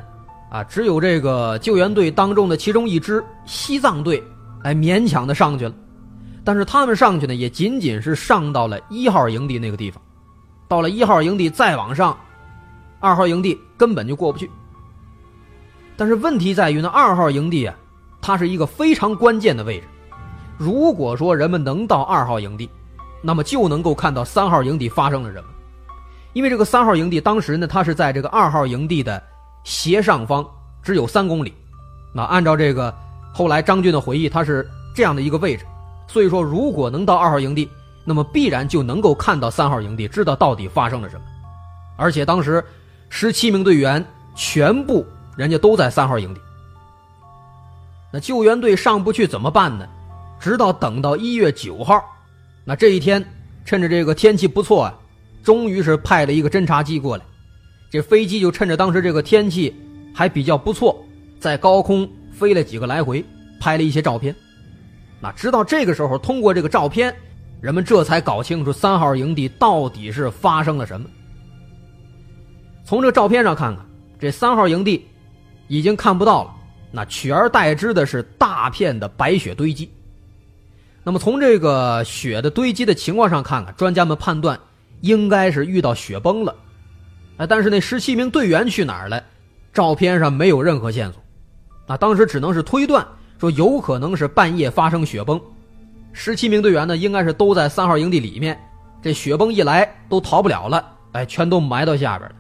[0.52, 4.24] 啊，只有这个救援队当中的其中一支西藏队，
[4.62, 5.74] 哎，勉强的上去了，
[6.44, 10.00] 但是他们上去呢，也仅仅是上到了一号营地那个地方，
[10.68, 12.16] 到了一号营地再往上。
[13.00, 14.50] 二号营地根本就过不去，
[15.98, 17.76] 但是问题在于呢，二号营地啊，
[18.22, 19.88] 它是一个非常关键的位置。
[20.64, 22.70] 如果说人们能到二号营地，
[23.22, 25.50] 那么就能够看到三号营地发生了什么。
[26.34, 29.22] 因为这个三号营地当时呢，它是在这个二号营地的
[29.64, 30.46] 斜上方，
[30.82, 31.54] 只有三公里。
[32.14, 32.94] 那按照这个
[33.34, 35.66] 后来张军的回忆，它是这样的一个位置。
[36.08, 37.70] 所以说，如果能到二号营地，
[38.06, 41.24] 那么必然就能够看到三号营地，知道到底发生了什么。
[41.98, 42.64] 而且当时。
[43.16, 45.06] 十七名队员全部
[45.38, 46.42] 人家都在三号营地，
[48.12, 49.86] 那救援队上不去怎么办呢？
[50.44, 52.04] 直到等到一月九号，
[52.66, 53.26] 那这一天
[53.64, 55.00] 趁着这个天气不错啊，
[55.42, 57.24] 终于是派了一个侦察机过来，
[57.90, 59.74] 这飞机就趁着当时这个天气
[60.14, 61.02] 还比较不错，
[61.40, 63.24] 在高空飞了几个来回，
[63.58, 64.36] 拍了一些照片。
[65.22, 67.16] 那直到这个时候，通过这个照片，
[67.62, 71.10] 人们这才搞清楚三号营地到底是发生了什么。
[72.84, 73.86] 从这照片上看看，
[74.20, 75.08] 这三号营地
[75.70, 76.54] 已经看不到了，
[76.92, 79.90] 那取而代之的是大片的白雪堆积。
[81.04, 84.60] 那么从这个雪的堆积的情况上看看，专家们判断
[85.02, 86.56] 应该是遇到雪崩了。
[87.38, 89.22] 哎，但是那十七名队员去哪儿了？
[89.74, 91.22] 照片上没有任何线索。
[91.88, 93.06] 啊当时只能是推断
[93.40, 95.42] 说，有可能是半夜发生雪崩，
[96.14, 98.58] 十七名队员呢应该是都在三号营地里面，
[99.02, 102.36] 这雪崩一来都逃不了了，哎，全都埋到下边了。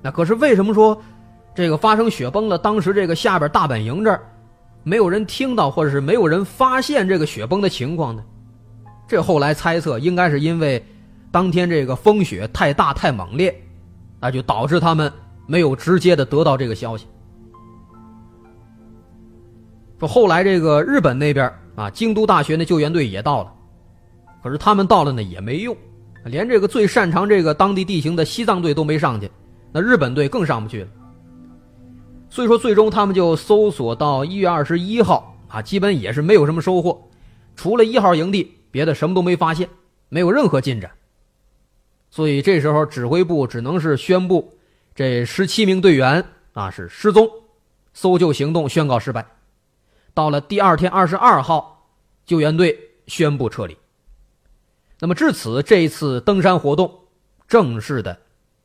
[0.00, 0.98] 那可是为什么说，
[1.54, 2.56] 这个发生雪崩了？
[2.56, 4.22] 当时这个下边大本营这儿，
[4.88, 8.22] 没有人听到，或者是没有人发现这个雪崩的情况呢？
[9.06, 10.82] 这后来猜测，应该是因为
[11.30, 13.54] 当天这个风雪太大太猛烈，
[14.18, 15.12] 那就导致他们
[15.46, 17.06] 没有直接的得到这个消息。
[19.98, 23.52] 说后来这个日本那边啊，京都大学的救援队也到了，
[24.42, 25.76] 可是他们到了呢也没用，
[26.24, 29.30] 连这个最擅长这个当地地形的西藏队都没上去。
[29.70, 30.88] 那日本队更上不去了，
[32.38, 37.10] 所以说最终他们就搜索到一月二十一号啊，基本也是没有什么收获，
[37.56, 39.68] 除了一号营地，别的什么都没发现，
[40.08, 40.88] 没有任何进展。
[42.10, 44.56] 所以这时候指挥部只能是宣布
[44.94, 47.28] 这十七名队员啊是失踪，
[47.92, 49.26] 搜救行动宣告失败。
[50.14, 51.88] 到了第二天二十二号，
[52.24, 53.76] 救援队宣布撤离。
[55.00, 57.00] 那么至此，这一次登山活动
[57.48, 58.16] 正式的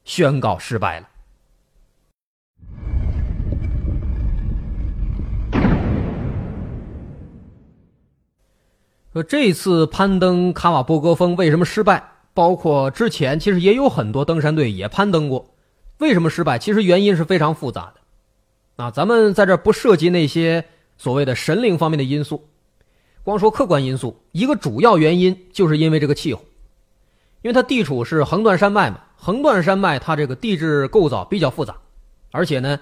[0.05, 1.09] 宣告失败了。
[9.13, 12.03] 说这次攀登卡瓦波格峰为什么失败？
[12.33, 15.53] 包括之前其实也有很多登山队也攀登过，
[15.99, 16.57] 为什么失败？
[16.57, 18.83] 其实原因是非常复杂的。
[18.83, 20.65] 啊，咱们在这不涉及那些
[20.97, 22.43] 所谓的神灵方面的因素，
[23.21, 26.41] 光说客观因素，一个主要原因就是因为这个气候，
[27.43, 31.75] 因为它地处是横断山脉嘛，横断山脉它这个地质构造比较复杂，
[32.31, 32.79] 而且呢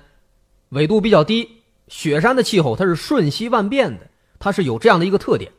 [0.69, 1.57] 纬度比较低，
[1.89, 4.07] 雪山的气候它是瞬息万变的，
[4.39, 5.51] 它是有这样的一个特点。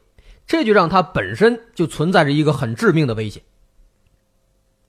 [0.47, 3.43] 这就让他本身就存在着一个很致命的危险。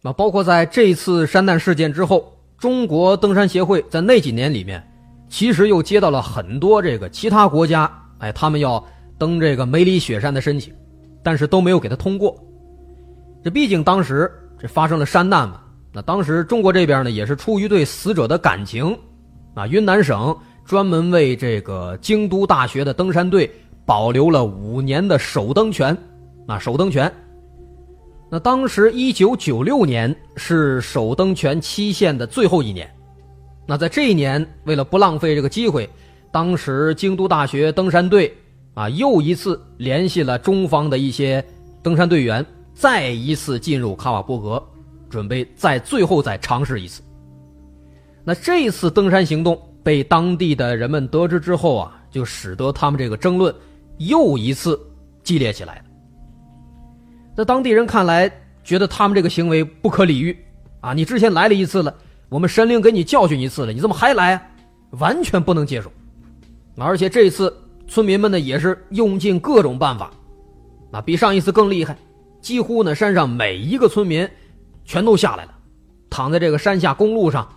[0.02, 4.86] 那包括在这次山难事件之后，中国登山协会在那几年里面，
[5.30, 8.86] 其实又接到了很多这个其他国家，哎，他们要
[9.18, 10.74] 登这个梅里雪山的申请，
[11.24, 12.38] 但是都没有给他通过。
[13.42, 15.62] 这毕竟当时这发生了山难嘛，
[15.94, 18.98] 那当时中国这边呢，也是出于对死者的感情，
[19.54, 20.36] 啊，云南省
[20.66, 23.50] 专门为这个京都大学的登山队。
[23.86, 25.98] 保留了五年的首登权，
[26.48, 27.12] 啊，首登权。
[28.30, 32.90] 那当时一九九六年是首登权期限的最后一年，
[33.68, 35.88] 那在这一年，为了不浪费这个机会，
[36.32, 38.36] 当时京都大学登山队
[38.74, 41.44] 啊又一次联系了中方的一些
[41.84, 42.44] 登山队员，
[42.74, 44.64] 再一次进入卡瓦波格，
[45.10, 47.04] 准备再最后再尝试一次。
[48.24, 53.54] 那这次登山行动被当地的人们得知之后啊，就使得他们这个争论。
[53.98, 54.80] 又一次
[55.24, 55.82] 激烈起来了。
[57.36, 58.32] 在当地人看来，
[58.64, 60.38] 觉得他们这个行为不可理喻
[60.82, 60.94] 啊！
[60.94, 61.94] 你之前来了一次了，
[62.30, 64.36] 我们神灵给你教训一次了，你怎么还来？
[64.36, 64.42] 啊？
[65.00, 65.92] 完全不能接受。
[66.78, 67.52] 而且这次
[67.88, 70.12] 村民们呢，也是用尽各种办法，
[70.92, 71.98] 啊，比上一次更厉害。
[72.40, 74.30] 几乎呢，山上每一个村民
[74.86, 75.52] 全都下来了，
[76.10, 77.48] 躺在这个山下公路上，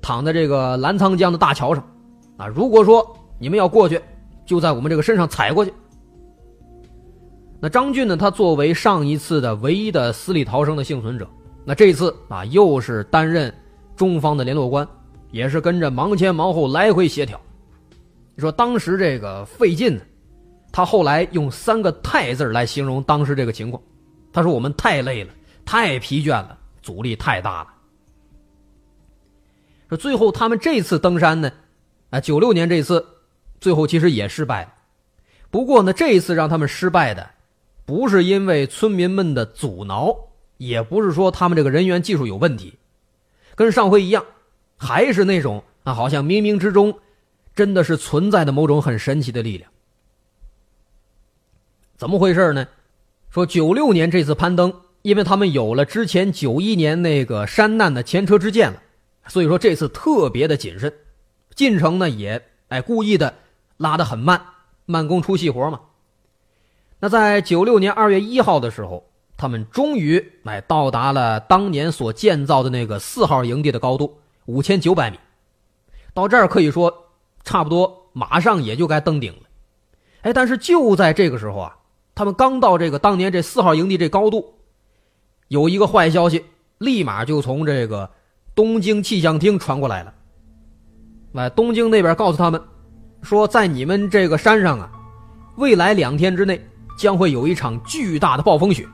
[0.00, 1.86] 躺在这个澜沧江的大桥上，
[2.38, 4.00] 啊，如果说你们要过去。
[4.48, 5.70] 就在我们这个身上踩过去。
[7.60, 8.16] 那张俊呢？
[8.16, 11.28] 他作为上一次的唯一的死里逃生的幸存者，
[11.66, 13.52] 那这一次啊，又是担任
[13.94, 14.88] 中方的联络官，
[15.32, 17.38] 也是跟着忙前忙后来回协调。
[18.36, 20.00] 你说当时这个费劲呢，
[20.72, 23.82] 他后来用三个“太”字来形容当时这个情况。
[24.32, 25.30] 他说：“我们太累了，
[25.66, 27.68] 太疲倦了，阻力太大了。”
[29.90, 31.52] 说最后他们这次登山呢，
[32.08, 33.04] 啊，九六年这次。
[33.60, 34.74] 最后其实也失败了，
[35.50, 37.30] 不过呢，这一次让他们失败的，
[37.84, 40.14] 不是因为村民们的阻挠，
[40.58, 42.78] 也不是说他们这个人员技术有问题，
[43.54, 44.24] 跟上回一样，
[44.76, 46.98] 还是那种啊，好像冥冥之中，
[47.54, 49.70] 真的是存在的某种很神奇的力量。
[51.96, 52.68] 怎么回事呢？
[53.30, 58.82] 说九六年这次攀登，因为他们有了之前九一年那个山难的前车之鉴了，
[59.26, 60.92] 所以说这次特别的谨慎，
[61.56, 63.34] 进程呢也哎故意的。
[63.78, 64.40] 拉得很慢，
[64.84, 65.80] 慢工出细活嘛。
[67.00, 75.18] 那在九六年二月一号的时候，他们终于哎到达了当年所建造的那个四号营地的高度五千九百米。
[76.12, 76.92] 到这儿可以说
[77.44, 79.42] 差不多马上也就该登顶了。
[80.22, 81.76] 哎，但是就在这个时候啊，
[82.16, 84.54] 他们刚到这个当年这四号营地这高度，
[85.46, 86.44] 有一个坏消息，
[86.78, 88.10] 立马就从这个
[88.56, 90.12] 东京气象厅传过来了。
[91.30, 92.60] 来，东京那边告诉他们。
[93.22, 94.90] 说在你们这个山上啊，
[95.56, 96.64] 未来两天之内
[96.96, 98.86] 将会有一场巨大的暴风雪，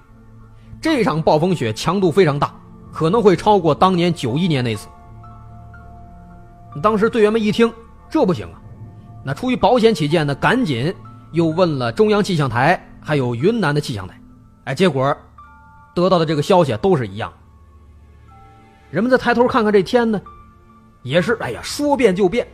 [0.81, 2.55] 这场暴风雪强度非常大，
[2.93, 4.89] 可能会超过当年九一年那次。
[6.83, 7.73] 当时队员们一听，
[8.11, 8.61] 这不行啊，
[9.23, 10.93] 那出于保险起见呢，赶紧
[11.33, 14.21] 又问了中央气象台，还有云南的气象台，
[14.65, 15.17] 哎，结果
[15.95, 17.33] 得到的这个消息都是一样。
[18.91, 20.21] 人们再抬头看看这天呢，
[21.03, 22.47] 也是哎呀，说变就变。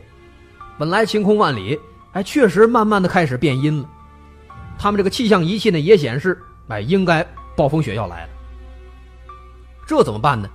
[0.81, 1.79] 本来晴空万里，
[2.13, 3.87] 哎，确实慢慢的开始变阴了。
[4.79, 7.23] 他们这个气象仪器呢也显示，哎，应该
[7.55, 8.29] 暴风雪要来了。
[9.85, 10.49] 这怎么办呢？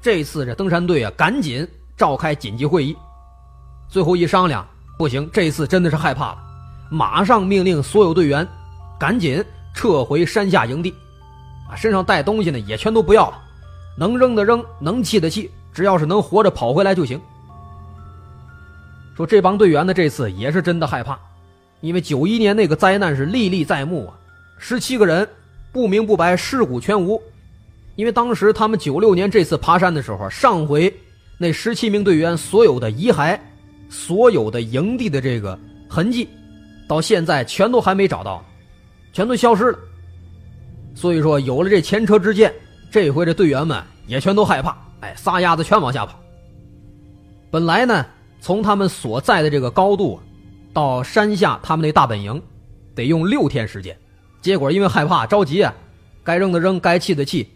[0.00, 2.96] 这次这登山队啊，赶紧召开紧急会议。
[3.88, 4.64] 最后一商量，
[4.96, 6.38] 不行，这次真的是害怕了，
[6.88, 8.46] 马上命令所有队员
[8.96, 9.44] 赶紧
[9.74, 10.94] 撤回山下营地，
[11.68, 13.42] 啊，身上带东西呢也全都不要了，
[13.96, 17.20] 能扔的扔，能弃的弃，只要是能活着跑回来就行。
[19.18, 21.18] 说这帮队员呢，这次也是真的害怕，
[21.80, 24.14] 因为九一年那个灾难是历历在目啊，
[24.58, 25.28] 十七个人
[25.72, 27.20] 不明不白，尸骨全无。
[27.96, 30.94] 因为当时他们九六年这次爬山的时候，上回
[31.36, 33.36] 那十七名队员所有的遗骸、
[33.88, 35.58] 所有的营地的这个
[35.88, 36.28] 痕迹，
[36.86, 38.44] 到现在全都还没找到，
[39.12, 39.78] 全都消失了。
[40.94, 42.54] 所以说有了这前车之鉴，
[42.88, 46.16] 这回这队员们也全都害怕，哎，撒丫子全往下跑。
[47.50, 48.06] 本来呢，
[48.40, 50.20] 从他们所在的这个高度
[50.72, 52.40] 到山下他们那大本营，
[52.94, 53.96] 得用六天时间，
[54.40, 55.74] 结果因为害怕着急啊，
[56.22, 57.48] 该扔的扔，该弃的弃，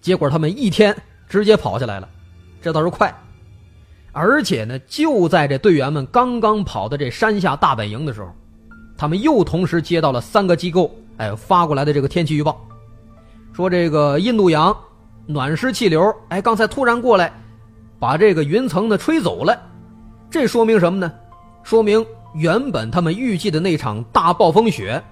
[0.00, 0.96] 结果他们一天
[1.28, 2.08] 直接跑下来了，
[2.62, 3.12] 这倒是快。
[4.12, 8.32] 而且呢，就在这队员们刚刚跑到这山下大本营的时候，
[8.96, 12.60] 他们又同时接到了三个机构哎发过来的这个天气预报，
[13.52, 14.76] 说这个印度洋
[15.26, 17.32] 暖湿气流哎刚才突然过来，
[18.00, 19.60] 把这个云层呢吹走了，
[20.30, 21.12] 这说明什么呢？
[21.62, 22.04] 说明
[22.34, 25.02] 原本他们预计的那场大暴风雪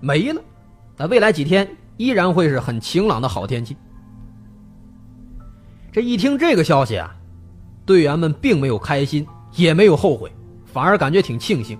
[0.00, 0.40] 没了，
[0.96, 3.76] 那未来几天依然会是很晴朗的好天气。
[5.92, 7.14] 这一听这个消息啊。
[7.86, 10.28] 队员们并没有开心，也没有后悔，
[10.64, 11.78] 反而感觉挺庆幸。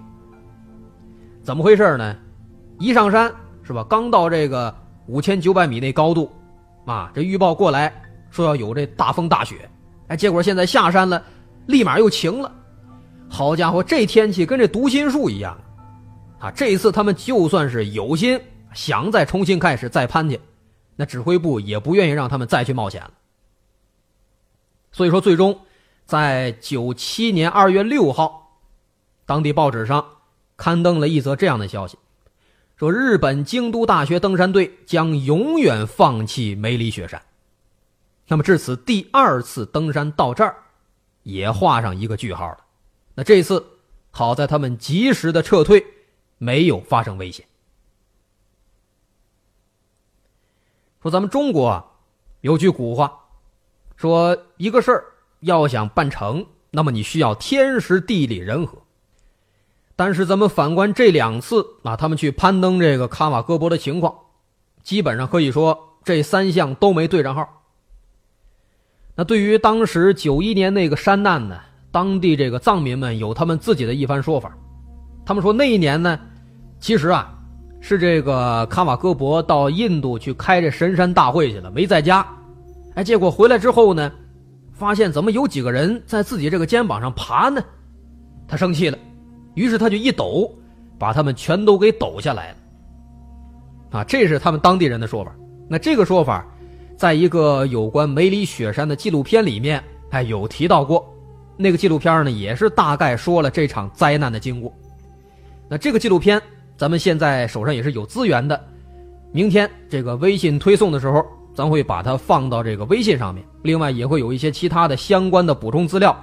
[1.42, 2.16] 怎么回事呢？
[2.78, 3.28] 一上山
[3.64, 3.84] 是吧？
[3.90, 4.72] 刚到这个
[5.08, 6.30] 五千九百米那高度，
[6.84, 7.92] 啊，这预报过来
[8.30, 9.68] 说要有这大风大雪，
[10.06, 11.20] 哎，结果现在下山了，
[11.66, 12.52] 立马又晴了。
[13.28, 15.58] 好家伙，这天气跟这读心术一样
[16.38, 16.50] 啊！
[16.50, 18.40] 这一次他们就算是有心
[18.72, 20.40] 想再重新开始再攀去，
[20.94, 23.10] 那指挥部也不愿意让他们再去冒险了。
[24.92, 25.60] 所以说，最终。
[26.06, 28.60] 在九七年二月六号，
[29.24, 30.06] 当地报纸上
[30.56, 31.98] 刊登了一则这样的消息，
[32.76, 37.20] 说日本京都大学登山队将永远放弃梅里雪山。
[38.28, 40.54] 那么至此，第二次登山到这儿
[41.24, 42.58] 也画上一个句号了。
[43.16, 43.66] 那这次
[44.12, 45.84] 好在他们及时的撤退，
[46.38, 47.44] 没有发生危险。
[51.02, 51.84] 说咱们中国啊，
[52.42, 53.24] 有句古话，
[53.96, 55.04] 说一个事儿。
[55.40, 58.78] 要想办成，那么你需要天时地利人和。
[59.94, 64.16] 但是咱们反观这两次啊，他们去攀登这个卡瓦戈博的情况，
[64.82, 67.64] 基本上可以说这三项都没对上号。
[69.14, 71.60] 那对于当时九一年那个山难呢，
[71.96, 74.54] 当地这个藏民们有他们自己的一番说法。
[75.24, 76.20] 他们说那一年呢，
[76.78, 77.32] 其实啊
[77.80, 82.26] 是这个卡瓦戈博到印度去开这神山大会去了，没在家。
[82.96, 84.12] 哎，结果回来之后呢。
[84.74, 87.64] 发现怎么有几个人在自己这个肩膀上爬呢？
[88.46, 88.98] 他生气了，
[89.54, 90.54] 于是他就一抖，
[90.98, 92.56] 把他们全都给抖下来了。
[93.92, 95.34] 啊，这是他们当地人的说法。
[95.66, 96.46] 那这个说法，
[96.94, 101.10] 在一个有关梅里雪山的纪录片里面，哎，有提到过。
[101.56, 104.72] 那个纪录片呢，也是大概说了这场灾难的经过。
[105.68, 106.40] 那这个纪录片，
[106.76, 108.58] 咱们现在手上也是有资源的。
[109.32, 111.24] 明天这个微信推送的时候。
[111.56, 116.14] 咱会把它放到这个微信上面，另外也会有一些其他的相关的补充资料，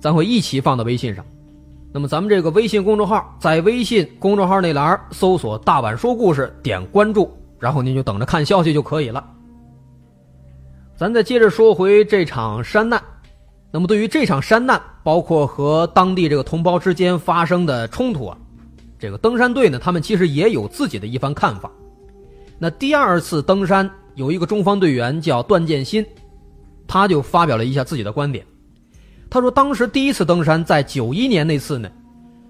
[0.00, 1.24] 咱会一起放到微信上。
[1.92, 9.24] 那么咱们这个微信公众号，在微信公众号那栏搜索“大碗说故事”，点关注，然后您就等着看消息就可以了。
[10.96, 13.00] 咱再接着说回这场山难，
[13.72, 18.36] 那么对于这场山难，包括和当地这个同胞之间发生的冲突啊，
[18.98, 21.70] 这个登山队呢，他们其实也有自己的一番看法。
[22.58, 23.90] 那第二次登山。
[24.16, 26.04] 有一个中方队员叫段建新，
[26.86, 28.44] 他就发表了一下自己的观点。
[29.30, 31.88] 他说，当时第一次登山在九一年那次呢，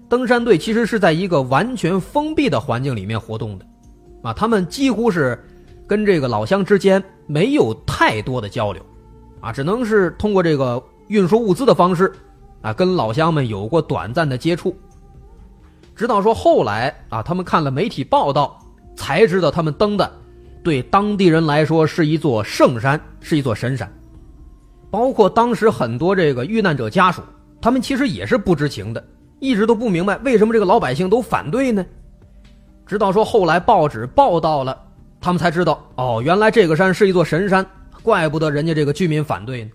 [0.09, 3.65] 登山队其实是在一个完全封闭的环境里面活动的，
[4.23, 5.41] 啊，他们几乎是
[5.87, 8.83] 跟这个老乡之间没有太多的交流，
[9.39, 12.09] 啊，只能是通过这个运输物资的方式，
[12.61, 14.73] 啊，跟老乡们有过短暂的接触。
[15.93, 18.57] 直到说后来啊，他们看了媒体报道，
[18.95, 20.09] 才知道他们登的。
[20.63, 23.91] 对当地人来说是一座圣山，是一座神山。
[24.89, 27.21] 包括当时很多这个遇难者家属，
[27.59, 29.03] 他们其实也是不知情的，
[29.41, 31.85] 一直都不明白为什么这个老百姓都反对呢？
[32.85, 34.81] 直到说后来报纸报道了，
[35.19, 37.65] 他们才知道，哦，原来这个山是一座神山，
[38.01, 39.71] 怪不得人家这个居民反对呢。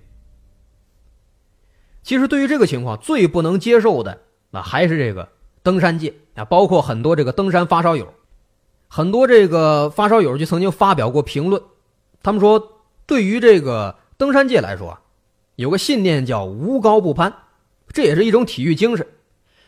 [2.07, 4.21] 其实对于这个情况，最不能接受的
[4.53, 5.29] 那还是这个
[5.65, 8.07] 登山界啊，包括很多这个登山发烧友。
[8.87, 11.61] 很多这个发烧友就曾经发表过评论，
[12.23, 12.63] 他们说，
[13.07, 14.97] 对于这个登山界来说，
[15.57, 17.35] 有个信念叫无高不攀，
[17.89, 19.05] 这也是一种体育精神。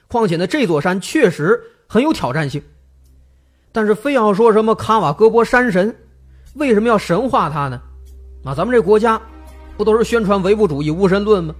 [0.07, 2.62] 况且呢，这座山确实很有挑战性，
[3.72, 5.93] 但是非要说什么卡瓦戈博山神，
[6.55, 7.82] 为什么要神化他呢？
[8.45, 9.20] 啊，咱们这国家
[9.76, 11.53] 不都是宣传唯物主义、无神论吗？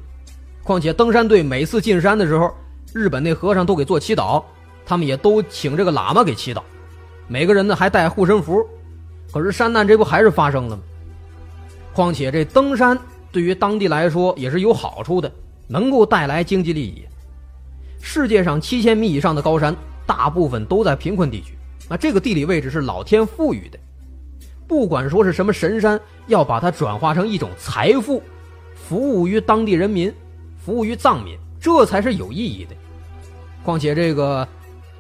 [0.69, 2.55] 况且登山队每次进山的时候，
[2.93, 4.45] 日本那和尚都给做祈祷，
[4.85, 6.61] 他们也都请这个喇嘛给祈祷。
[7.27, 8.63] 每个人呢还带护身符，
[9.33, 10.83] 可是山难这不还是发生了吗？
[11.95, 12.99] 况且这登山
[13.33, 15.33] 对于当地来说也是有好处的，
[15.69, 17.03] 能够带来经济利益。
[18.03, 21.55] 世界上七千米以上的高山，大部分都在贫困地区，
[21.89, 23.79] 那这个地理位置是老天赋予的。
[24.67, 28.23] 不管说是什么神山，要把它转化成一种财富，
[28.75, 30.13] 服务于当地人民，
[30.69, 32.77] 服务于藏民，这才是有意义的。
[33.65, 34.47] 况且这个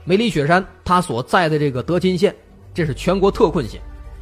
[0.02, 2.34] 梅里雪山，它所在的这个德钦县，
[2.72, 3.78] 这是全国特困县，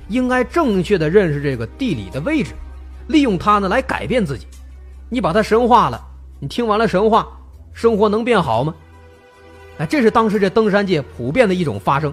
[0.09, 2.53] 应该正确的认识这个地理的位置，
[3.07, 4.45] 利用它呢来改变自己。
[5.09, 6.05] 你把它神化了，
[6.41, 7.29] 你听完了神话，
[7.73, 8.75] 生活能变好吗？
[9.79, 12.13] 哎，这是当时这登山界普遍的一种发生。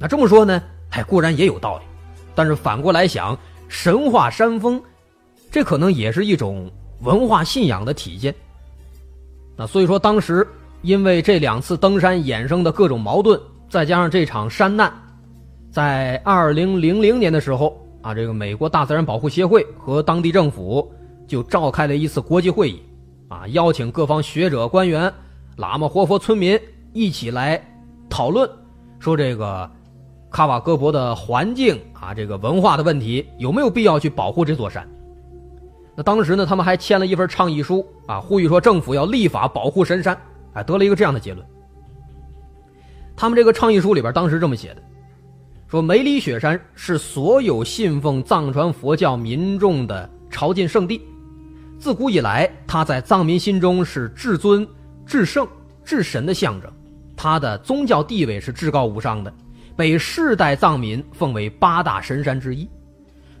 [0.00, 1.84] 那这么说呢，哎，固然也有道理，
[2.34, 3.38] 但是反过来想，
[3.68, 4.82] 神话山峰，
[5.50, 8.34] 这可能也是一种文化信仰的体现。
[9.56, 10.46] 那所以说，当时
[10.82, 14.92] 因为这两次登山衍生的各种矛盾，再加上这场山难，
[15.70, 20.90] 在二零零零年的时候啊，这个美国大自然保护协会和当地政府
[21.26, 22.82] 就召开了一次国际会议，
[23.28, 25.12] 啊，邀请各方学者、官员。
[25.56, 26.56] 喇嘛、活佛、村民
[26.92, 27.60] 一起来
[28.08, 28.48] 讨论，
[29.00, 29.68] 说这个
[30.30, 34.88] 卡瓦戈博的环境啊，这个文化的问题有没有必要去保护这座山？
[35.98, 40.16] 那当时呢，他们还签了一份倡议书啊，呼吁说政府要立法保护神山，
[40.52, 41.44] 哎，得了一个这样的结论。
[43.16, 44.82] 他们这个倡议书里边当时这么写的：
[45.66, 51.02] 说梅里雪山是所有信奉藏传佛教民众的朝觐圣地，
[51.80, 54.64] 自古以来，它在藏民心中是至尊。
[55.04, 55.44] 至圣、
[55.84, 56.70] 至神的象征，
[57.16, 59.34] 它的宗教地位是至高无上的，
[59.74, 62.68] 被世代藏民奉为八大神山之一。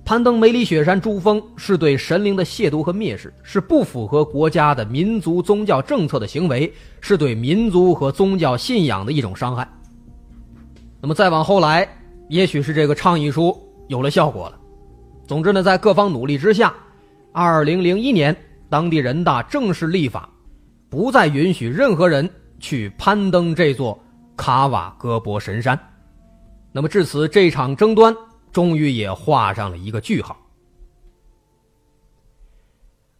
[0.08, 9.68] 攀登梅里雪山珠峰是对神灵的亵渎和蔑视，是不符合国家的民族宗教政策的行为，是对民族和宗教信仰的一种伤害。
[11.02, 11.86] 那么再往后来，
[12.30, 13.54] 也许是这个倡议书
[13.88, 14.58] 有了效果了。
[15.26, 16.72] 总之呢，在各方努力之下，
[17.30, 18.34] 二零零一年，
[18.70, 20.26] 当地人大正式立法。
[20.88, 22.26] 不再允许任何人
[22.58, 24.02] 去攀登这座
[24.38, 25.78] 卡瓦戈博神山。
[26.72, 28.16] 那么至此，这场争端
[28.52, 30.36] 终于也画上了一个句号。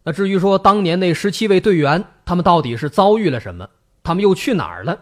[0.03, 3.69] 那至于说当年那十七位队员，他们到底是遭遇了什么？
[4.01, 4.99] 他们又去哪儿了？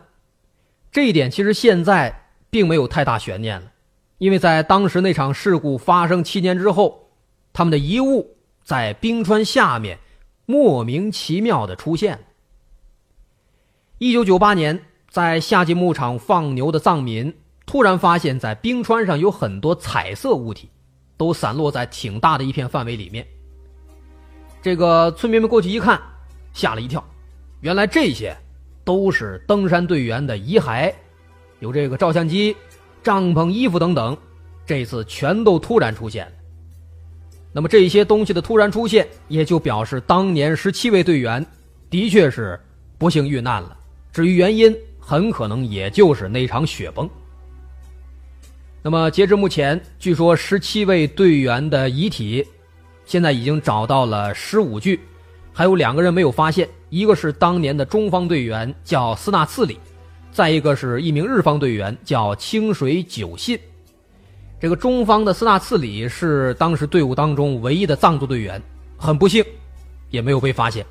[0.92, 3.72] 这一点其实现在并没有太大悬念了，
[4.18, 7.12] 因为在当时那场事故发生七年之后，
[7.54, 10.00] 他们的遗物在冰川下面
[10.46, 12.26] 莫名其妙的出现。
[14.00, 17.34] 一九九八年，在夏季牧场放牛的藏民
[17.68, 20.70] 突然发现，在冰川上有很多彩色物体，
[21.18, 23.28] 都散落在挺大的一片范围里面。
[24.62, 26.02] 这个村民们过去一看，
[26.54, 27.06] 吓了一跳，
[27.60, 28.36] 原来这些
[28.86, 30.94] 都是登山队员的遗骸，
[31.60, 32.56] 有这个照相机、
[33.04, 34.18] 帐篷、衣服等等，
[34.66, 36.32] 这次全都突然出现了。
[37.52, 41.46] 那么这些东西的突然出现，也就表示当年十七位队员
[41.90, 42.58] 的确是
[42.98, 43.78] 不幸遇难了。
[44.14, 47.10] 至于原因，很可能也就是那场雪崩。
[48.84, 52.46] 那么，截至目前，据说十七位队员的遗体
[53.06, 55.00] 现在已经找到了十五具，
[55.52, 59.78] 还有两个人没有发现，一个是当年的中方队员，叫斯纳次里，
[60.32, 63.60] 再一个是一名日方队员，叫清水久信。
[64.60, 68.62] 这个中方的斯纳次里是当时队伍当中唯一的藏族队员，
[68.96, 69.44] 很不幸，
[70.10, 70.86] 也没有被发现。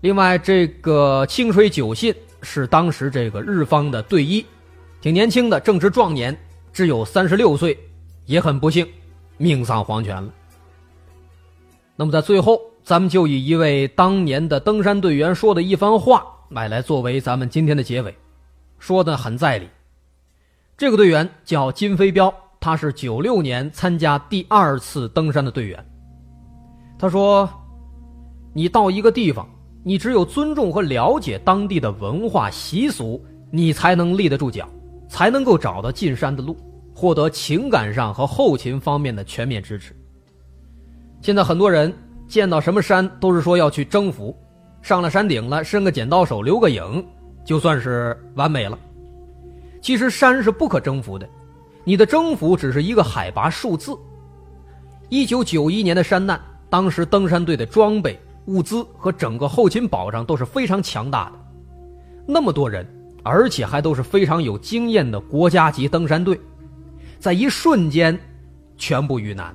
[0.00, 4.46] 另外，这个清水久信是当时这个日方的队医，
[5.00, 6.36] 挺年轻的，正值壮年，
[6.78, 7.76] 只有三十六岁，
[8.24, 8.86] 也很不幸，
[9.36, 10.32] 命丧黄泉了。
[11.96, 18.16] 那么在最后，咱们就以一位当年的登山队员说的一番话来来作为咱们今天的结尾，
[18.78, 19.68] 说的很在理。
[20.76, 25.84] 这个队员叫金飞彪，他是九六年参加第二次登山的队员。
[26.96, 27.50] 他说
[28.54, 29.44] ：“你到一个地方。”
[29.82, 33.20] 你只有尊重和了解当地的文化习俗，
[33.50, 34.68] 你才能立得住脚，
[35.08, 36.56] 才能够找到进山的路，
[36.98, 39.94] 获得情感上和后勤方面的全面支持。
[41.22, 41.94] 现在很多人
[42.26, 44.36] 见到什么山都是说要去征服，
[44.82, 47.06] 上了山顶了伸个剪刀手留个影，
[47.44, 48.76] 就算是完美了。
[49.80, 51.28] 其实山是不可征服的，
[51.84, 53.96] 你的征服只是一个海拔数字。
[55.08, 58.18] 一九九一年的山难，当时登山队的装备。
[58.46, 61.32] 物资和整个后勤保障都是非常强大的，
[62.26, 62.84] 那么多人，
[63.22, 66.40] 而且还都是非常有经验的国家级登山队，
[67.18, 68.18] 在一瞬间
[68.76, 69.54] 全部遇难，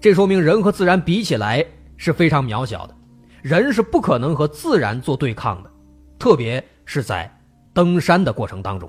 [0.00, 1.64] 这说明人和自然比起来
[1.96, 2.94] 是非常渺小的，
[3.42, 5.70] 人是不可能和自然做对抗的，
[6.18, 7.30] 特别是在
[7.72, 8.88] 登山的过程当中。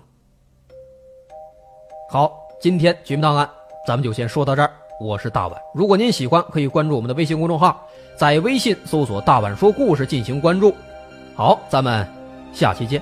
[2.09, 3.45] 好，今天《绝密档案》
[3.87, 7.87] 咱们就先说到这儿，我是大碗，如果您喜欢，可以关注我们的微信公众号。
[8.17, 10.75] 在微信搜索“大碗说故事”进行关注，
[11.33, 12.07] 好，咱们
[12.53, 13.01] 下期见。